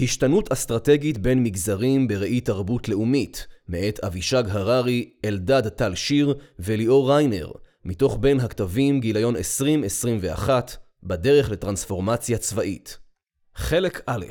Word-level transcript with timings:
השתנות 0.00 0.52
אסטרטגית 0.52 1.18
בין 1.18 1.42
מגזרים 1.42 2.08
בראי 2.08 2.40
תרבות 2.40 2.88
לאומית, 2.88 3.46
מאת 3.68 4.04
אבישג 4.04 4.44
הררי, 4.48 5.10
אלדד 5.24 5.68
טל 5.68 5.94
שיר 5.94 6.34
וליאור 6.58 7.12
ריינר, 7.12 7.50
מתוך 7.84 8.18
בין 8.20 8.40
הכתבים 8.40 9.00
גיליון 9.00 9.36
2021, 9.36 10.76
בדרך 11.02 11.50
לטרנספורמציה 11.50 12.38
צבאית. 12.38 12.98
חלק 13.54 14.02
א' 14.06 14.24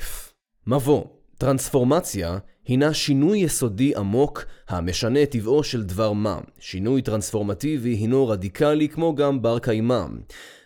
מבוא 0.67 1.03
טרנספורמציה 1.37 2.37
הינה 2.65 2.93
שינוי 2.93 3.39
יסודי 3.39 3.95
עמוק 3.95 4.45
המשנה 4.69 5.25
טבעו 5.25 5.63
של 5.63 5.83
דבר 5.83 6.13
מה. 6.13 6.39
שינוי 6.59 7.01
טרנספורמטיבי 7.01 7.89
הינו 7.89 8.27
רדיקלי 8.27 8.89
כמו 8.89 9.15
גם 9.15 9.41
בר 9.41 9.59
קיימא. 9.59 10.05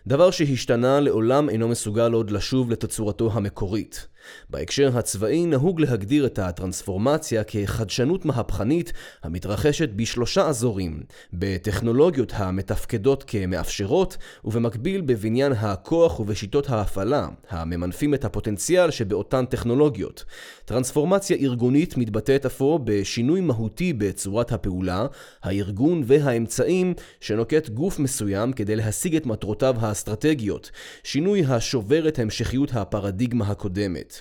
דבר 0.06 0.30
שהשתנה 0.30 1.00
לעולם 1.00 1.48
אינו 1.50 1.68
מסוגל 1.68 2.12
עוד 2.12 2.30
לשוב 2.30 2.70
לתצורתו 2.70 3.30
המקורית. 3.32 4.08
בהקשר 4.50 4.98
הצבאי 4.98 5.46
נהוג 5.46 5.80
להגדיר 5.80 6.26
את 6.26 6.38
הטרנספורמציה 6.38 7.44
כחדשנות 7.44 8.24
מהפכנית 8.24 8.92
המתרחשת 9.22 9.88
בשלושה 9.96 10.46
אזורים, 10.46 11.02
בטכנולוגיות 11.32 12.32
המתפקדות 12.36 13.24
כמאפשרות, 13.26 14.16
ובמקביל 14.44 15.00
בבניין 15.00 15.52
הכוח 15.52 16.20
ובשיטות 16.20 16.70
ההפעלה, 16.70 17.28
הממנפים 17.50 18.14
את 18.14 18.24
הפוטנציאל 18.24 18.90
שבאותן 18.90 19.44
טכנולוגיות. 19.46 20.24
טרנספורמציה 20.64 21.36
ארגונית 21.36 21.96
מתבטאת 21.96 22.46
אפוא 22.46 22.78
בשינוי 22.84 23.40
מהותי 23.40 23.92
בצורת 23.92 24.52
הפעולה, 24.52 25.06
הארגון 25.42 26.02
והאמצעים 26.06 26.94
שנוקט 27.20 27.68
גוף 27.68 27.98
מסוים 27.98 28.52
כדי 28.52 28.76
להשיג 28.76 29.16
את 29.16 29.26
מטרותיו 29.26 29.76
האסטרטגיות, 29.80 30.70
שינוי 31.02 31.44
השובר 31.44 32.08
את 32.08 32.18
המשכיות 32.18 32.70
הפרדיגמה 32.74 33.48
הקודמת. 33.48 34.17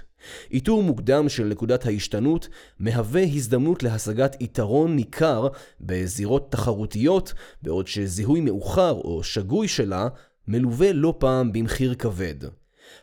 איתור 0.52 0.84
מוקדם 0.84 1.30
של 1.30 1.44
נקודת 1.44 1.86
ההשתנות 1.86 2.48
מהווה 2.80 3.24
הזדמנות 3.24 3.84
להשגת 3.84 4.36
יתרון 4.40 4.96
ניכר 4.96 5.48
בזירות 5.82 6.52
תחרותיות, 6.52 7.34
בעוד 7.62 7.88
שזיהוי 7.88 8.42
מאוחר 8.42 8.92
או 8.92 9.24
שגוי 9.24 9.68
שלה 9.68 10.08
מלווה 10.48 10.94
לא 10.94 11.14
פעם 11.18 11.52
במחיר 11.54 11.96
כבד. 11.96 12.36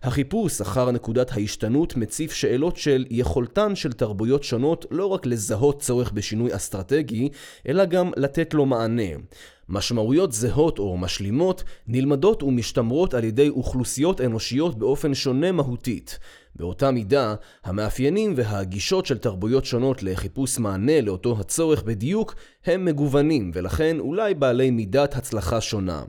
החיפוש 0.02 0.60
אחר 0.60 0.90
נקודת 0.90 1.32
ההשתנות 1.32 1.96
מציף 1.96 2.32
שאלות 2.32 2.76
של 2.76 3.04
יכולתן 3.10 3.74
של 3.74 3.92
תרבויות 3.92 4.44
שונות 4.44 4.86
לא 4.90 5.06
רק 5.06 5.26
לזהות 5.26 5.80
צורך 5.80 6.12
בשינוי 6.12 6.56
אסטרטגי, 6.56 7.28
אלא 7.68 7.84
גם 7.84 8.10
לתת 8.16 8.54
לו 8.54 8.66
מענה. 8.66 9.12
משמעויות 9.68 10.32
זהות 10.32 10.78
או 10.78 10.96
משלימות 10.96 11.64
נלמדות 11.86 12.42
ומשתמרות 12.42 13.14
על 13.14 13.24
ידי 13.24 13.48
אוכלוסיות 13.48 14.20
אנושיות 14.20 14.78
באופן 14.78 15.14
שונה 15.14 15.52
מהותית. 15.52 16.18
באותה 16.56 16.90
מידה, 16.90 17.34
המאפיינים 17.64 18.34
והגישות 18.36 19.06
של 19.06 19.18
תרבויות 19.18 19.64
שונות 19.64 20.02
לחיפוש 20.02 20.58
מענה 20.58 21.00
לאותו 21.00 21.36
הצורך 21.40 21.82
בדיוק 21.82 22.34
הם 22.64 22.84
מגוונים 22.84 23.50
ולכן 23.54 23.96
אולי 24.00 24.34
בעלי 24.34 24.70
מידת 24.70 25.16
הצלחה 25.16 25.60
שונה. 25.60 26.02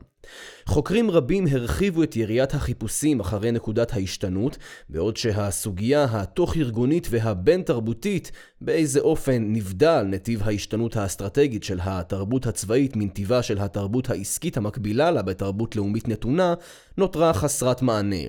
חוקרים 0.66 1.12
רבים 1.12 1.46
הרחיבו 1.52 2.04
את 2.04 2.16
יריית 2.16 2.54
החיפושים 2.54 3.20
אחרי 3.20 3.52
נקודת 3.52 3.94
ההשתנות, 3.94 4.58
בעוד 4.90 5.18
שהסוגיה 5.18 6.08
התוך-ארגונית 6.12 7.08
והבין-תרבותית, 7.10 8.32
באיזה 8.62 9.00
אופן 9.00 9.44
נבדל 9.48 10.06
נתיב 10.10 10.44
ההשתנות 10.44 10.96
האסטרטגית 10.96 11.64
של 11.64 11.80
התרבות 11.84 12.48
הצבאית 12.48 12.96
מנתיבה 12.96 13.44
של 13.44 13.60
התרבות 13.60 14.10
העסקית 14.10 14.58
המקבילה 14.58 15.12
לה 15.12 15.22
בתרבות 15.22 15.76
לאומית 15.76 16.08
נתונה, 16.08 16.54
נותרה 16.98 17.34
חסרת 17.34 17.82
מענה. 17.82 18.26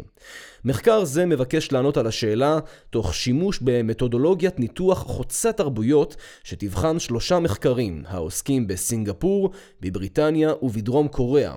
מחקר 0.65 1.05
זה 1.05 1.27
מבקש 1.27 1.73
לענות 1.73 1.97
על 1.97 2.07
השאלה 2.07 2.59
תוך 2.91 3.15
שימוש 3.15 3.59
במתודולוגיית 3.63 4.61
ניתוח 4.61 4.99
חוצה 4.99 5.53
תרבויות 5.53 6.17
שתבחן 6.45 6.99
שלושה 6.99 7.39
מחקרים 7.39 8.03
העוסקים 8.07 8.67
בסינגפור, 8.67 9.51
בבריטניה 9.81 10.53
ובדרום 10.63 11.09
קוריאה. 11.09 11.55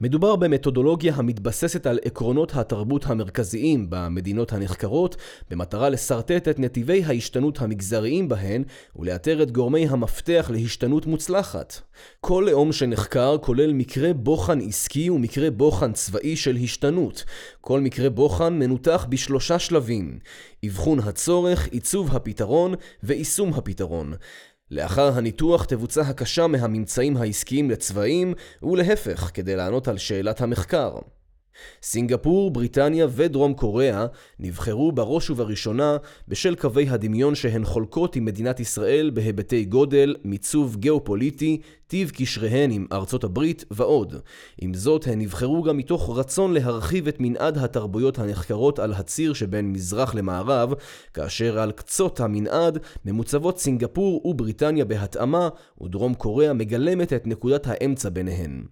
מדובר 0.00 0.36
במתודולוגיה 0.36 1.14
המתבססת 1.16 1.86
על 1.86 1.98
עקרונות 2.04 2.54
התרבות 2.54 3.06
המרכזיים 3.06 3.86
במדינות 3.88 4.52
הנחקרות 4.52 5.16
במטרה 5.50 5.88
לשרטט 5.88 6.48
את 6.48 6.58
נתיבי 6.58 7.04
ההשתנות 7.04 7.60
המגזריים 7.60 8.28
בהן 8.28 8.64
ולאתר 8.96 9.42
את 9.42 9.50
גורמי 9.50 9.88
המפתח 9.88 10.50
להשתנות 10.54 11.06
מוצלחת. 11.06 11.80
כל 12.20 12.44
לאום 12.50 12.72
שנחקר 12.72 13.36
כולל 13.38 13.72
מקרה 13.72 14.12
בוחן 14.12 14.58
עסקי 14.60 15.10
ומקרה 15.10 15.50
בוחן 15.50 15.92
צבאי 15.92 16.36
של 16.36 16.56
השתנות. 16.56 17.24
כל 17.60 17.80
מקרה 17.80 18.10
בוחן 18.10 18.47
מנותח 18.50 19.06
בשלושה 19.08 19.58
שלבים 19.58 20.18
אבחון 20.66 20.98
הצורך, 20.98 21.66
עיצוב 21.66 22.16
הפתרון 22.16 22.74
ויישום 23.02 23.54
הפתרון. 23.54 24.14
לאחר 24.70 25.18
הניתוח 25.18 25.64
תבוצע 25.64 26.00
הקשה 26.02 26.46
מהממצאים 26.46 27.16
העסקיים 27.16 27.70
לצבעים, 27.70 28.34
ולהפך, 28.62 29.30
כדי 29.34 29.56
לענות 29.56 29.88
על 29.88 29.98
שאלת 29.98 30.40
המחקר. 30.40 30.98
סינגפור, 31.82 32.50
בריטניה 32.50 33.06
ודרום 33.10 33.54
קוריאה 33.54 34.06
נבחרו 34.38 34.92
בראש 34.92 35.30
ובראשונה 35.30 35.96
בשל 36.28 36.54
קווי 36.54 36.88
הדמיון 36.88 37.34
שהן 37.34 37.64
חולקות 37.64 38.16
עם 38.16 38.24
מדינת 38.24 38.60
ישראל 38.60 39.10
בהיבטי 39.14 39.64
גודל, 39.64 40.14
מיצוב 40.24 40.76
גיאופוליטי, 40.76 41.60
טיב 41.86 42.10
קשריהן 42.14 42.70
עם 42.70 42.86
ארצות 42.92 43.24
הברית 43.24 43.64
ועוד. 43.70 44.14
עם 44.60 44.74
זאת, 44.74 45.06
הן 45.06 45.20
נבחרו 45.20 45.62
גם 45.62 45.76
מתוך 45.76 46.18
רצון 46.18 46.52
להרחיב 46.52 47.08
את 47.08 47.16
מנעד 47.20 47.58
התרבויות 47.58 48.18
הנחקרות 48.18 48.78
על 48.78 48.92
הציר 48.92 49.32
שבין 49.32 49.72
מזרח 49.72 50.14
למערב, 50.14 50.72
כאשר 51.14 51.58
על 51.58 51.72
קצות 51.72 52.20
המנעד 52.20 52.78
ממוצבות 53.04 53.58
סינגפור 53.58 54.26
ובריטניה 54.26 54.84
בהתאמה, 54.84 55.48
ודרום 55.82 56.14
קוריאה 56.14 56.52
מגלמת 56.52 57.12
את 57.12 57.26
נקודת 57.26 57.66
האמצע 57.66 58.08
ביניהן. 58.08 58.64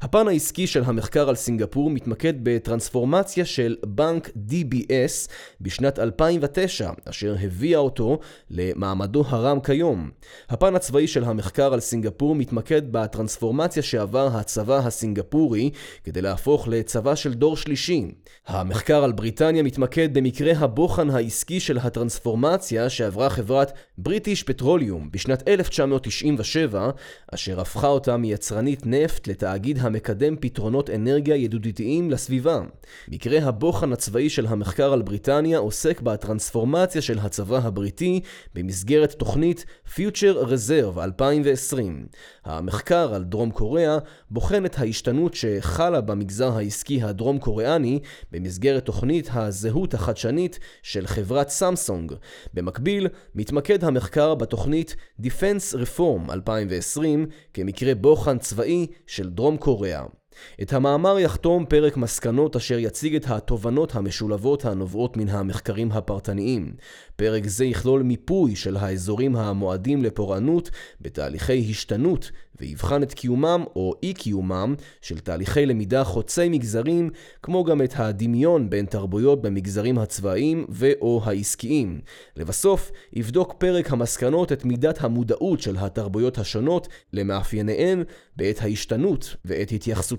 הפן 0.00 0.28
העסקי 0.28 0.66
של 0.66 0.82
המחקר 0.84 1.28
על 1.28 1.34
סינגפור 1.34 1.90
מתמקד 1.90 2.31
בטרנספורמציה 2.42 3.44
של 3.44 3.76
בנק 3.86 4.28
DBS 4.28 5.30
בשנת 5.60 5.98
2009, 5.98 6.90
אשר 7.04 7.36
הביאה 7.42 7.78
אותו 7.78 8.18
למעמדו 8.50 9.24
הרם 9.26 9.60
כיום. 9.60 10.10
הפן 10.48 10.74
הצבאי 10.74 11.06
של 11.06 11.24
המחקר 11.24 11.72
על 11.72 11.80
סינגפור 11.80 12.34
מתמקד 12.34 12.72
מתמקד 12.72 12.92
בטרנספורמציה 12.92 13.82
שעבר 13.82 14.26
הצבא 14.32 14.78
הסינגפורי 14.78 15.70
כדי 16.04 16.22
להפוך 16.22 16.68
לצבא 16.68 17.14
של 17.14 17.34
דור 17.34 17.56
שלישי. 17.56 18.10
המחקר 18.46 19.04
על 19.04 19.12
בריטניה 19.12 19.62
מתמקד 19.62 20.14
במקרה 20.14 20.52
הבוחן 20.58 21.10
העסקי 21.10 21.60
של 21.60 21.78
הטרנספורמציה 21.78 22.90
שעברה 22.90 23.30
חברת 23.30 23.72
בריטיש 23.98 24.42
פטרוליום 24.42 25.08
בשנת 25.10 25.48
1997, 25.48 26.90
אשר 27.34 27.60
הפכה 27.60 27.86
אותה 27.86 28.16
מיצרנית 28.16 28.86
נפט 28.86 29.28
לתאגיד 29.28 29.78
המקדם 29.80 30.36
פתרונות 30.40 30.90
אנרגיה 30.90 31.36
ידידותיים 31.36 32.10
לסביבה. 32.12 32.60
מקרה 33.08 33.48
הבוחן 33.48 33.92
הצבאי 33.92 34.30
של 34.30 34.46
המחקר 34.46 34.92
על 34.92 35.02
בריטניה 35.02 35.58
עוסק 35.58 36.00
בטרנספורמציה 36.00 37.02
של 37.02 37.18
הצבא 37.18 37.58
הבריטי 37.62 38.20
במסגרת 38.54 39.12
תוכנית 39.12 39.64
Future 39.94 40.46
Reserve 40.46 41.00
2020. 41.00 42.06
המחקר 42.44 43.14
על 43.14 43.24
דרום 43.24 43.50
קוריאה 43.50 43.98
בוחן 44.30 44.66
את 44.66 44.78
ההשתנות 44.78 45.34
שחלה 45.34 46.00
במגזר 46.00 46.56
העסקי 46.56 47.02
הדרום 47.02 47.38
קוריאני 47.38 48.00
במסגרת 48.32 48.84
תוכנית 48.84 49.28
הזהות 49.32 49.94
החדשנית 49.94 50.58
של 50.82 51.06
חברת 51.06 51.48
סמסונג. 51.48 52.12
במקביל, 52.54 53.08
מתמקד 53.34 53.84
המחקר 53.84 54.34
בתוכנית 54.34 54.96
Defense 55.22 55.76
Reform 55.82 56.32
2020 56.32 57.26
כמקרה 57.54 57.94
בוחן 57.94 58.38
צבאי 58.38 58.86
של 59.06 59.28
דרום 59.30 59.56
קוריאה. 59.56 60.21
את 60.62 60.72
המאמר 60.72 61.18
יחתום 61.18 61.64
פרק 61.66 61.96
מסקנות 61.96 62.56
אשר 62.56 62.78
יציג 62.78 63.14
את 63.14 63.30
התובנות 63.30 63.94
המשולבות 63.94 64.64
הנובעות 64.64 65.16
מן 65.16 65.28
המחקרים 65.28 65.92
הפרטניים. 65.92 66.74
פרק 67.16 67.46
זה 67.46 67.64
יכלול 67.64 68.02
מיפוי 68.02 68.56
של 68.56 68.76
האזורים 68.76 69.36
המועדים 69.36 70.02
לפורענות 70.02 70.70
בתהליכי 71.00 71.66
השתנות 71.70 72.30
ויבחן 72.60 73.02
את 73.02 73.14
קיומם 73.14 73.64
או 73.76 73.94
אי 74.02 74.14
קיומם 74.14 74.74
של 75.00 75.18
תהליכי 75.18 75.66
למידה 75.66 76.04
חוצי 76.04 76.48
מגזרים, 76.48 77.10
כמו 77.42 77.64
גם 77.64 77.82
את 77.82 77.92
הדמיון 77.96 78.70
בין 78.70 78.86
תרבויות 78.86 79.42
במגזרים 79.42 79.98
הצבאיים 79.98 80.66
ו/או 80.68 81.20
העסקיים. 81.24 82.00
לבסוף, 82.36 82.90
יבדוק 83.12 83.54
פרק 83.58 83.92
המסקנות 83.92 84.52
את 84.52 84.64
מידת 84.64 85.04
המודעות 85.04 85.60
של 85.60 85.76
התרבויות 85.76 86.38
השונות 86.38 86.88
למאפייניהן 87.12 88.02
בעת 88.36 88.62
ההשתנות 88.62 89.36
ואת 89.44 89.72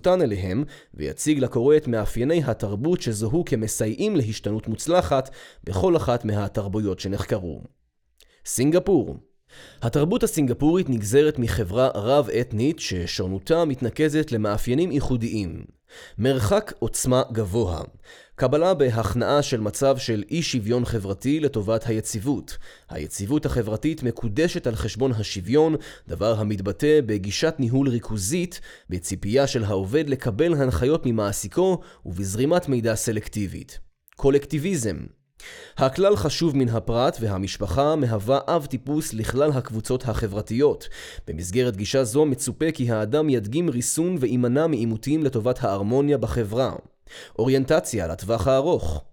התייחסותן 0.07 0.21
אליהם, 0.21 0.63
ויציג 0.93 1.39
לקורא 1.39 1.77
את 1.77 1.87
מאפייני 1.87 2.43
התרבות 2.43 3.01
שזוהו 3.01 3.45
כמסייעים 3.45 4.15
להשתנות 4.15 4.67
מוצלחת 4.67 5.29
בכל 5.63 5.97
אחת 5.97 6.25
מהתרבויות 6.25 6.99
שנחקרו. 6.99 7.61
סינגפור 8.45 9.17
התרבות 9.81 10.23
הסינגפורית 10.23 10.89
נגזרת 10.89 11.39
מחברה 11.39 11.89
רב-אתנית 11.95 12.79
ששונותה 12.79 13.65
מתנקזת 13.65 14.31
למאפיינים 14.31 14.91
ייחודיים. 14.91 15.65
מרחק 16.17 16.73
עוצמה 16.79 17.23
גבוה. 17.31 17.81
קבלה 18.35 18.73
בהכנעה 18.73 19.41
של 19.41 19.59
מצב 19.59 19.97
של 19.97 20.23
אי 20.31 20.41
שוויון 20.41 20.85
חברתי 20.85 21.39
לטובת 21.39 21.87
היציבות. 21.87 22.57
היציבות 22.89 23.45
החברתית 23.45 24.03
מקודשת 24.03 24.67
על 24.67 24.75
חשבון 24.75 25.11
השוויון, 25.11 25.75
דבר 26.07 26.39
המתבטא 26.39 26.99
בגישת 27.05 27.55
ניהול 27.59 27.89
ריכוזית, 27.89 28.61
בציפייה 28.89 29.47
של 29.47 29.63
העובד 29.63 30.09
לקבל 30.09 30.53
הנחיות 30.53 31.05
ממעסיקו 31.05 31.81
ובזרימת 32.05 32.69
מידע 32.69 32.95
סלקטיבית. 32.95 33.79
קולקטיביזם 34.15 34.97
הכלל 35.77 36.15
חשוב 36.15 36.57
מן 36.57 36.69
הפרט 36.69 37.17
והמשפחה 37.21 37.95
מהווה 37.95 38.39
אב 38.47 38.65
טיפוס 38.65 39.13
לכלל 39.13 39.51
הקבוצות 39.51 40.03
החברתיות. 40.03 40.89
במסגרת 41.27 41.77
גישה 41.77 42.03
זו 42.03 42.25
מצופה 42.25 42.71
כי 42.71 42.91
האדם 42.91 43.29
ידגים 43.29 43.69
ריסון 43.69 44.17
ויימנע 44.19 44.67
מעימותים 44.67 45.23
לטובת 45.23 45.63
ההרמוניה 45.63 46.17
בחברה. 46.17 46.75
אוריינטציה 47.39 48.07
לטווח 48.07 48.47
הארוך. 48.47 49.03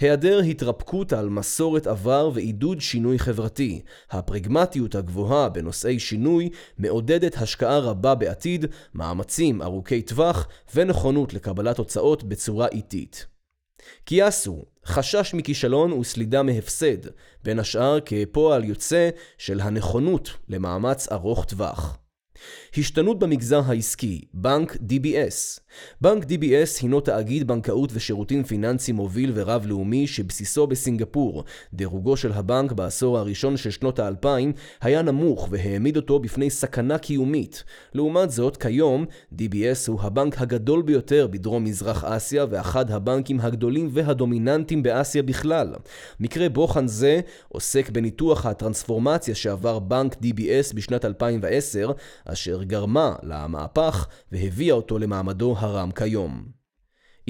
היעדר 0.00 0.38
התרפקות 0.38 1.12
על 1.12 1.28
מסורת 1.28 1.86
עבר 1.86 2.30
ועידוד 2.34 2.80
שינוי 2.80 3.18
חברתי. 3.18 3.82
הפרגמטיות 4.10 4.94
הגבוהה 4.94 5.48
בנושאי 5.48 5.98
שינוי 5.98 6.50
מעודדת 6.78 7.36
השקעה 7.36 7.78
רבה 7.78 8.14
בעתיד, 8.14 8.66
מאמצים 8.94 9.62
ארוכי 9.62 10.02
טווח 10.02 10.48
ונכונות 10.74 11.34
לקבלת 11.34 11.76
תוצאות 11.76 12.22
בצורה 12.22 12.66
איטית. 12.68 13.26
קייסו, 14.04 14.64
חשש 14.86 15.34
מכישלון 15.34 15.92
וסלידה 15.92 16.42
מהפסד, 16.42 17.08
בין 17.44 17.58
השאר 17.58 17.98
כפועל 18.04 18.64
יוצא 18.64 19.10
של 19.38 19.60
הנכונות 19.60 20.30
למאמץ 20.48 21.12
ארוך 21.12 21.44
טווח. 21.44 21.98
השתנות 22.76 23.18
במגזר 23.18 23.62
העסקי, 23.66 24.20
בנק 24.34 24.76
DBS 24.76 25.60
בנק 26.00 26.24
DBS 26.24 26.82
הינו 26.82 27.00
תאגיד 27.00 27.46
בנקאות 27.46 27.90
ושירותים 27.94 28.44
פיננסיים 28.44 28.96
מוביל 28.96 29.32
ורב-לאומי 29.34 30.06
שבסיסו 30.06 30.66
בסינגפור. 30.66 31.44
דירוגו 31.74 32.16
של 32.16 32.32
הבנק 32.32 32.72
בעשור 32.72 33.18
הראשון 33.18 33.56
של 33.56 33.70
שנות 33.70 33.98
האלפיים 33.98 34.52
היה 34.80 35.02
נמוך 35.02 35.48
והעמיד 35.50 35.96
אותו 35.96 36.18
בפני 36.18 36.50
סכנה 36.50 36.98
קיומית. 36.98 37.64
לעומת 37.94 38.30
זאת, 38.30 38.56
כיום 38.56 39.04
DBS 39.34 39.88
הוא 39.88 40.00
הבנק 40.02 40.40
הגדול 40.42 40.82
ביותר 40.82 41.26
בדרום 41.30 41.64
מזרח 41.64 42.04
אסיה 42.04 42.46
ואחד 42.50 42.90
הבנקים 42.90 43.40
הגדולים 43.40 43.88
והדומיננטיים 43.92 44.82
באסיה 44.82 45.22
בכלל. 45.22 45.74
מקרה 46.20 46.48
בוחן 46.48 46.86
זה 46.86 47.20
עוסק 47.48 47.90
בניתוח 47.90 48.46
הטרנספורמציה 48.46 49.34
שעבר 49.34 49.78
בנק 49.78 50.14
DBS 50.14 50.74
בשנת 50.74 51.04
2010, 51.04 51.92
אשר 52.32 52.62
גרמה 52.62 53.16
למהפך 53.22 54.06
והביאה 54.32 54.74
אותו 54.74 54.98
למעמדו 54.98 55.54
הרם 55.58 55.90
כיום. 55.90 56.48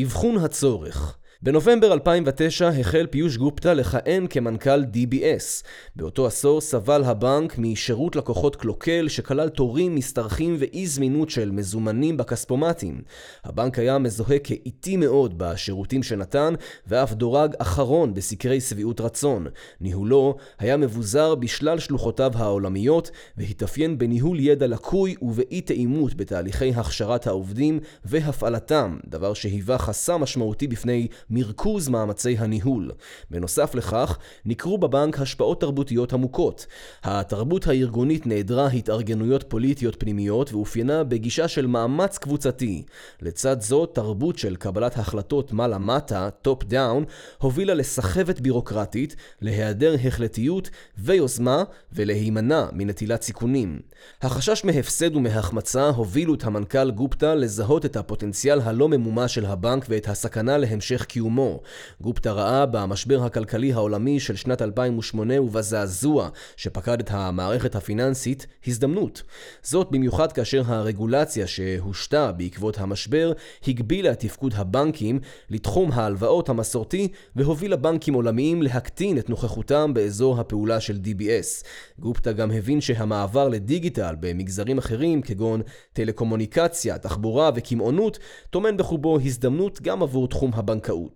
אבחון 0.03 0.37
הצורך 0.37 1.18
בנובמבר 1.43 1.93
2009 1.93 2.69
החל 2.69 3.07
פיוש 3.11 3.37
גופטה 3.37 3.75
לכהן 3.75 4.27
כמנכ"ל 4.31 4.83
DBS. 4.83 5.65
באותו 5.97 6.27
עשור 6.27 6.61
סבל 6.61 7.05
הבנק 7.05 7.59
משירות 7.59 8.17
לקוחות 8.17 8.57
קלוקל 8.57 9.09
שכלל 9.09 9.49
תורים, 9.49 9.97
משתרכים 9.97 10.57
ואי 10.59 10.87
זמינות 10.87 11.31
של 11.31 11.51
מזומנים 11.51 12.17
בכספומטים. 12.17 13.03
הבנק 13.45 13.79
היה 13.79 13.99
מזוהה 13.99 14.39
כאיטי 14.39 14.97
מאוד 14.97 15.39
בשירותים 15.39 16.03
שנתן 16.03 16.55
ואף 16.87 17.13
דורג 17.13 17.55
אחרון 17.59 18.15
בסקרי 18.15 18.61
שביעות 18.61 19.01
רצון. 19.01 19.47
ניהולו 19.81 20.37
היה 20.59 20.77
מבוזר 20.77 21.35
בשלל 21.35 21.79
שלוחותיו 21.79 22.33
העולמיות 22.35 23.11
והתאפיין 23.37 23.99
בניהול 23.99 24.41
ידע 24.41 24.67
לקוי 24.67 25.15
ובאי 25.23 25.61
תאימות 25.61 26.15
בתהליכי 26.15 26.71
הכשרת 26.75 27.27
העובדים 27.27 27.81
והפעלתם, 28.05 28.99
דבר 29.07 29.35
שהיווה 29.35 29.79
חסם 29.79 30.21
משמעותי 30.21 30.67
בפני 30.67 31.09
מרכוז 31.31 31.89
מאמצי 31.89 32.37
הניהול. 32.39 32.91
בנוסף 33.31 33.75
לכך, 33.75 34.19
ניכרו 34.45 34.79
בבנק 34.79 35.19
השפעות 35.19 35.61
תרבותיות 35.61 36.13
עמוקות. 36.13 36.67
התרבות 37.03 37.67
הארגונית 37.67 38.27
נעדרה 38.27 38.67
התארגנויות 38.67 39.45
פוליטיות 39.49 39.97
פנימיות 39.99 40.53
ואופיינה 40.53 41.05
בגישה 41.05 41.49
של 41.49 41.67
מאמץ 41.67 42.19
קבוצתי. 42.19 42.85
לצד 43.23 43.61
זאת, 43.61 43.95
תרבות 43.95 44.39
של 44.39 44.57
קבלת 44.57 44.99
החלטות 44.99 45.53
מעלה-מטה, 45.53 46.29
top 46.43 46.65
down, 46.65 47.05
הובילה 47.39 47.75
לסחבת 47.75 48.41
בירוקרטית, 48.41 49.17
להיעדר 49.41 49.95
החלטיות 50.05 50.71
ויוזמה 50.99 51.63
ולהימנע 51.93 52.67
מנטילת 52.73 53.23
סיכונים. 53.23 53.81
החשש 54.23 54.65
מהפסד 54.65 55.17
ומהחמצה 55.17 55.89
הובילו 55.89 56.35
את 56.35 56.45
המנכ"ל 56.45 56.91
גופטה 56.91 57.35
לזהות 57.35 57.85
את 57.85 57.97
הפוטנציאל 57.97 58.61
הלא 58.61 58.89
ממומש 58.89 59.35
של 59.35 59.47
הבנק 59.47 59.87
ואת 59.89 60.09
הסכנה 60.09 60.59
להמשך 60.59 61.05
קיום. 61.05 61.18
קיומו. 61.19 61.61
גופטה 62.01 62.33
ראה 62.33 62.67
במשבר 62.67 63.25
הכלכלי 63.25 63.73
העולמי 63.73 64.21
של 64.21 64.37
שנת 64.37 64.63
2008 64.63 65.43
ובזעזוע 65.43 66.29
שפקד 66.57 67.01
את 67.01 67.11
המערכת 67.11 67.75
הפיננסית 67.77 68.47
הזדמנות. 68.67 69.23
זאת 69.63 69.91
במיוחד 69.91 70.33
כאשר 70.33 70.63
הרגולציה 70.67 71.47
שהושתה 71.47 72.33
בעקבות 72.33 72.79
המשבר 72.79 73.33
הגבילה 73.69 74.13
את 74.13 74.21
תפקוד 74.21 74.55
הבנקים 74.57 75.21
לתחום 75.51 75.93
ההלוואות 75.93 76.49
המסורתי 76.49 77.09
והובילה 77.37 77.77
בנקים 77.77 78.15
עולמיים 78.15 78.63
להקטין 78.63 79.19
את 79.19 79.31
נוכחותם 79.31 79.95
באזור 79.95 80.41
הפעולה 80.41 80.81
של 80.81 80.99
DBS. 81.05 81.65
גופטה 81.99 82.33
גם 82.33 82.51
הבין 82.51 82.81
שהמעבר 82.81 83.49
לדיגיטל 83.49 84.15
במגזרים 84.21 84.79
אחרים 84.79 85.23
כגון 85.23 85.63
טלקומוניקציה, 85.93 86.99
תחבורה 86.99 87.51
וקמעונות 87.55 88.19
טומן 88.51 88.77
בחובו 88.77 89.19
הזדמנות 89.21 89.83
גם 89.83 90.03
עבור 90.03 90.29
תחום 90.29 90.51
הבנקאות. 90.55 91.08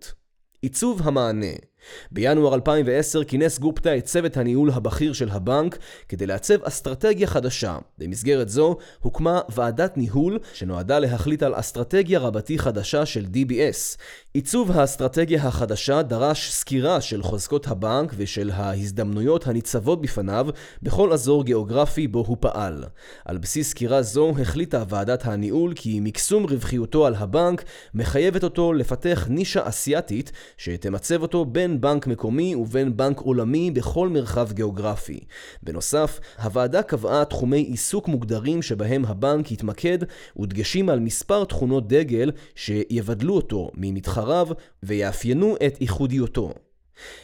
עיצוב 0.63 1.01
המענה 1.03 1.55
בינואר 2.11 2.53
2010 2.53 3.23
כינס 3.23 3.59
גופטה 3.59 3.97
את 3.97 4.05
צוות 4.05 4.37
הניהול 4.37 4.69
הבכיר 4.69 5.13
של 5.13 5.29
הבנק 5.29 5.77
כדי 6.09 6.25
לעצב 6.25 6.63
אסטרטגיה 6.63 7.27
חדשה. 7.27 7.77
במסגרת 7.97 8.49
זו 8.49 8.77
הוקמה 8.99 9.41
ועדת 9.49 9.97
ניהול 9.97 10.39
שנועדה 10.53 10.99
להחליט 10.99 11.43
על 11.43 11.59
אסטרטגיה 11.59 12.19
רבתי 12.19 12.59
חדשה 12.59 13.05
של 13.05 13.25
DBS. 13.33 13.97
עיצוב 14.33 14.71
האסטרטגיה 14.71 15.43
החדשה 15.43 16.01
דרש 16.01 16.51
סקירה 16.51 17.01
של 17.01 17.23
חוזקות 17.23 17.67
הבנק 17.67 18.13
ושל 18.17 18.51
ההזדמנויות 18.53 19.47
הניצבות 19.47 20.01
בפניו 20.01 20.47
בכל 20.83 21.13
אזור 21.13 21.43
גיאוגרפי 21.43 22.07
בו 22.07 22.23
הוא 22.27 22.37
פעל. 22.39 22.83
על 23.25 23.37
בסיס 23.37 23.69
סקירה 23.69 24.01
זו 24.01 24.33
החליטה 24.41 24.83
ועדת 24.89 25.25
הניהול 25.25 25.73
כי 25.75 25.99
מקסום 25.99 26.43
רווחיותו 26.43 27.05
על 27.05 27.15
הבנק 27.15 27.63
מחייבת 27.93 28.43
אותו 28.43 28.73
לפתח 28.73 29.27
נישה 29.29 29.67
אסיאתית 29.67 30.31
שתמצב 30.57 31.21
אותו 31.21 31.45
בין 31.45 31.72
בין 31.73 31.81
בנק 31.81 32.07
מקומי 32.07 32.55
ובין 32.55 32.97
בנק 32.97 33.19
עולמי 33.19 33.71
בכל 33.71 34.09
מרחב 34.09 34.51
גיאוגרפי. 34.51 35.19
בנוסף, 35.63 36.19
הוועדה 36.43 36.83
קבעה 36.83 37.25
תחומי 37.25 37.57
עיסוק 37.57 38.07
מוגדרים 38.07 38.61
שבהם 38.61 39.05
הבנק 39.05 39.51
יתמקד 39.51 39.97
ודגשים 40.39 40.89
על 40.89 40.99
מספר 40.99 41.43
תכונות 41.43 41.87
דגל 41.87 42.31
שיבדלו 42.55 43.35
אותו 43.35 43.71
ממתחריו 43.73 44.47
ויאפיינו 44.83 45.55
את 45.67 45.81
ייחודיותו. 45.81 46.53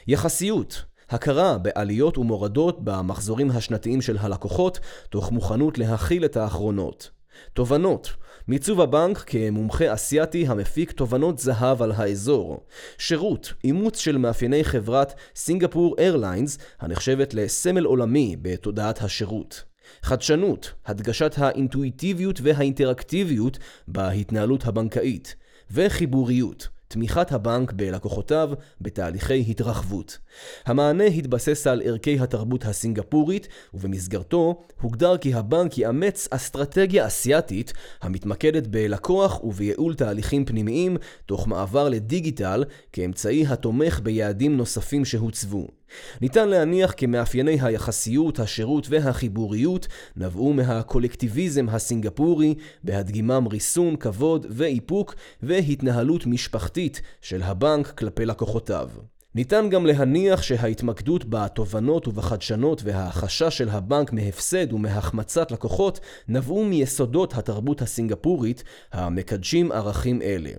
יחסיות 0.07 0.83
הכרה 1.09 1.57
בעליות 1.57 2.17
ומורדות 2.17 2.83
במחזורים 2.83 3.51
השנתיים 3.51 4.01
של 4.01 4.17
הלקוחות, 4.19 4.79
תוך 5.09 5.31
מוכנות 5.31 5.77
להכיל 5.77 6.25
את 6.25 6.37
האחרונות. 6.37 7.09
תובנות 7.53 8.13
מיצוב 8.49 8.81
הבנק 8.81 9.23
כמומחה 9.27 9.93
אסיאתי 9.93 10.47
המפיק 10.47 10.91
תובנות 10.91 11.39
זהב 11.39 11.81
על 11.81 11.91
האזור. 11.91 12.65
שירות, 12.97 13.53
אימוץ 13.63 13.99
של 13.99 14.17
מאפייני 14.17 14.63
חברת 14.63 15.13
סינגפור 15.35 15.95
איירליינס, 15.99 16.57
הנחשבת 16.79 17.33
לסמל 17.33 17.83
עולמי 17.83 18.35
בתודעת 18.41 19.01
השירות. 19.01 19.63
חדשנות, 20.01 20.71
הדגשת 20.85 21.35
האינטואיטיביות 21.37 22.39
והאינטראקטיביות 22.43 23.57
בהתנהלות 23.87 24.65
הבנקאית. 24.65 25.35
וחיבוריות, 25.71 26.67
תמיכת 26.91 27.31
הבנק 27.31 27.71
בלקוחותיו 27.71 28.49
בתהליכי 28.81 29.45
התרחבות. 29.49 30.17
המענה 30.65 31.03
התבסס 31.03 31.67
על 31.67 31.81
ערכי 31.85 32.19
התרבות 32.19 32.65
הסינגפורית, 32.65 33.47
ובמסגרתו 33.73 34.63
הוגדר 34.81 35.17
כי 35.17 35.33
הבנק 35.33 35.77
יאמץ 35.77 36.27
אסטרטגיה 36.31 37.07
אסיאתית 37.07 37.73
המתמקדת 38.01 38.67
בלקוח 38.67 39.43
ובייעול 39.43 39.95
תהליכים 39.95 40.45
פנימיים, 40.45 40.97
תוך 41.25 41.47
מעבר 41.47 41.89
לדיגיטל 41.89 42.63
כאמצעי 42.93 43.45
התומך 43.47 43.99
ביעדים 44.03 44.57
נוספים 44.57 45.05
שהוצבו. 45.05 45.78
ניתן 46.21 46.49
להניח 46.49 46.91
כי 46.91 47.05
מאפייני 47.05 47.57
היחסיות, 47.61 48.39
השירות 48.39 48.87
והחיבוריות 48.89 49.87
נבעו 50.15 50.53
מהקולקטיביזם 50.53 51.69
הסינגפורי, 51.69 52.55
בהדגימם 52.83 53.47
ריסון, 53.51 53.95
כבוד 53.95 54.45
ואיפוק 54.49 55.15
והתנהלות 55.43 56.25
משפחתית 56.25 57.01
של 57.21 57.43
הבנק 57.43 57.87
כלפי 57.87 58.25
לקוחותיו. 58.25 58.89
ניתן 59.35 59.69
גם 59.69 59.85
להניח 59.85 60.41
שההתמקדות 60.41 61.25
בתובנות 61.29 62.07
ובחדשנות 62.07 62.81
והחשש 62.83 63.57
של 63.57 63.69
הבנק 63.69 64.13
מהפסד 64.13 64.73
ומהחמצת 64.73 65.51
לקוחות 65.51 65.99
נבעו 66.27 66.63
מיסודות 66.65 67.33
התרבות 67.33 67.81
הסינגפורית 67.81 68.63
המקדשים 68.91 69.71
ערכים 69.71 70.21
אלה. 70.21 70.49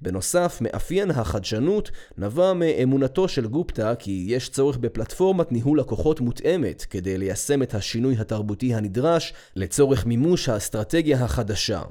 בנוסף, 0.00 0.58
מאפיין 0.60 1.10
החדשנות 1.10 1.90
נבע 2.18 2.52
מאמונתו 2.52 3.28
של 3.28 3.46
גופטה 3.46 3.94
כי 3.94 4.24
יש 4.28 4.48
צורך 4.48 4.76
בפלטפורמת 4.76 5.52
ניהול 5.52 5.80
לקוחות 5.80 6.20
מותאמת 6.20 6.86
כדי 6.90 7.18
ליישם 7.18 7.62
את 7.62 7.74
השינוי 7.74 8.16
התרבותי 8.18 8.74
הנדרש 8.74 9.32
לצורך 9.56 10.06
מימוש 10.06 10.48
האסטרטגיה 10.48 11.24
החדשה. 11.24 11.82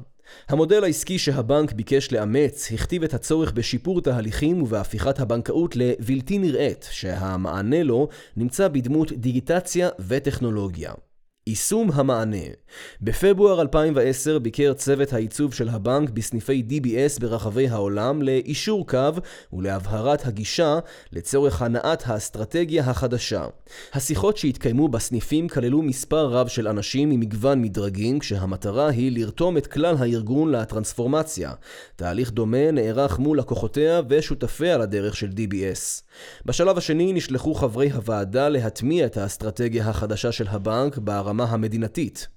המודל 0.49 0.83
העסקי 0.83 1.19
שהבנק 1.19 1.71
ביקש 1.71 2.11
לאמץ 2.11 2.71
הכתיב 2.71 3.03
את 3.03 3.13
הצורך 3.13 3.51
בשיפור 3.51 4.01
תהליכים 4.01 4.61
ובהפיכת 4.61 5.19
הבנקאות 5.19 5.75
לבלתי 5.75 6.37
נראית, 6.37 6.87
שהמענה 6.91 7.83
לו 7.83 8.07
נמצא 8.37 8.67
בדמות 8.67 9.11
דיגיטציה 9.11 9.89
וטכנולוגיה. 9.99 10.93
יישום 11.47 11.91
המענה 11.93 12.37
בפברואר 13.01 13.61
2010 13.61 14.39
ביקר 14.39 14.73
צוות 14.73 15.13
העיצוב 15.13 15.53
של 15.53 15.69
הבנק 15.69 16.09
בסניפי 16.09 16.63
DBS 16.69 17.19
ברחבי 17.19 17.67
העולם 17.67 18.21
לאישור 18.21 18.87
קו 18.87 19.09
ולהבהרת 19.53 20.25
הגישה 20.25 20.79
לצורך 21.11 21.61
הנעת 21.61 22.03
האסטרטגיה 22.05 22.83
החדשה. 22.83 23.45
השיחות 23.93 24.37
שהתקיימו 24.37 24.87
בסניפים 24.87 25.47
כללו 25.47 25.81
מספר 25.81 26.25
רב 26.25 26.47
של 26.47 26.67
אנשים 26.67 27.09
ממגוון 27.09 27.61
מדרגים 27.61 28.19
כשהמטרה 28.19 28.89
היא 28.89 29.11
לרתום 29.11 29.57
את 29.57 29.67
כלל 29.67 29.95
הארגון 29.99 30.51
לטרנספורמציה. 30.51 31.51
תהליך 31.95 32.31
דומה 32.31 32.71
נערך 32.71 33.19
מול 33.19 33.39
לקוחותיה 33.39 34.01
ושותפיה 34.09 34.77
לדרך 34.77 35.15
של 35.15 35.29
DBS. 35.29 36.01
בשלב 36.45 36.77
השני 36.77 37.13
נשלחו 37.13 37.53
חברי 37.53 37.89
הוועדה 37.91 38.49
להטמיע 38.49 39.05
את 39.05 39.17
האסטרטגיה 39.17 39.89
החדשה 39.89 40.31
של 40.31 40.47
הבנק 40.47 40.97
ברמה 41.37 41.53
המדינתית. 41.53 42.27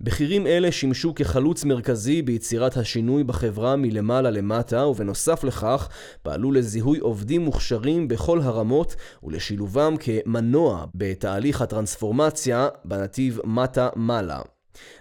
בכירים 0.00 0.46
אלה 0.46 0.72
שימשו 0.72 1.14
כחלוץ 1.14 1.64
מרכזי 1.64 2.22
ביצירת 2.22 2.76
השינוי 2.76 3.24
בחברה 3.24 3.76
מלמעלה 3.76 4.30
למטה, 4.30 4.86
ובנוסף 4.86 5.44
לכך 5.44 5.88
פעלו 6.22 6.52
לזיהוי 6.52 6.98
עובדים 6.98 7.42
מוכשרים 7.42 8.08
בכל 8.08 8.40
הרמות 8.40 8.96
ולשילובם 9.22 9.94
כמנוע 10.00 10.84
בתהליך 10.94 11.62
הטרנספורמציה 11.62 12.68
בנתיב 12.84 13.40
מטה-מעלה. 13.44 14.40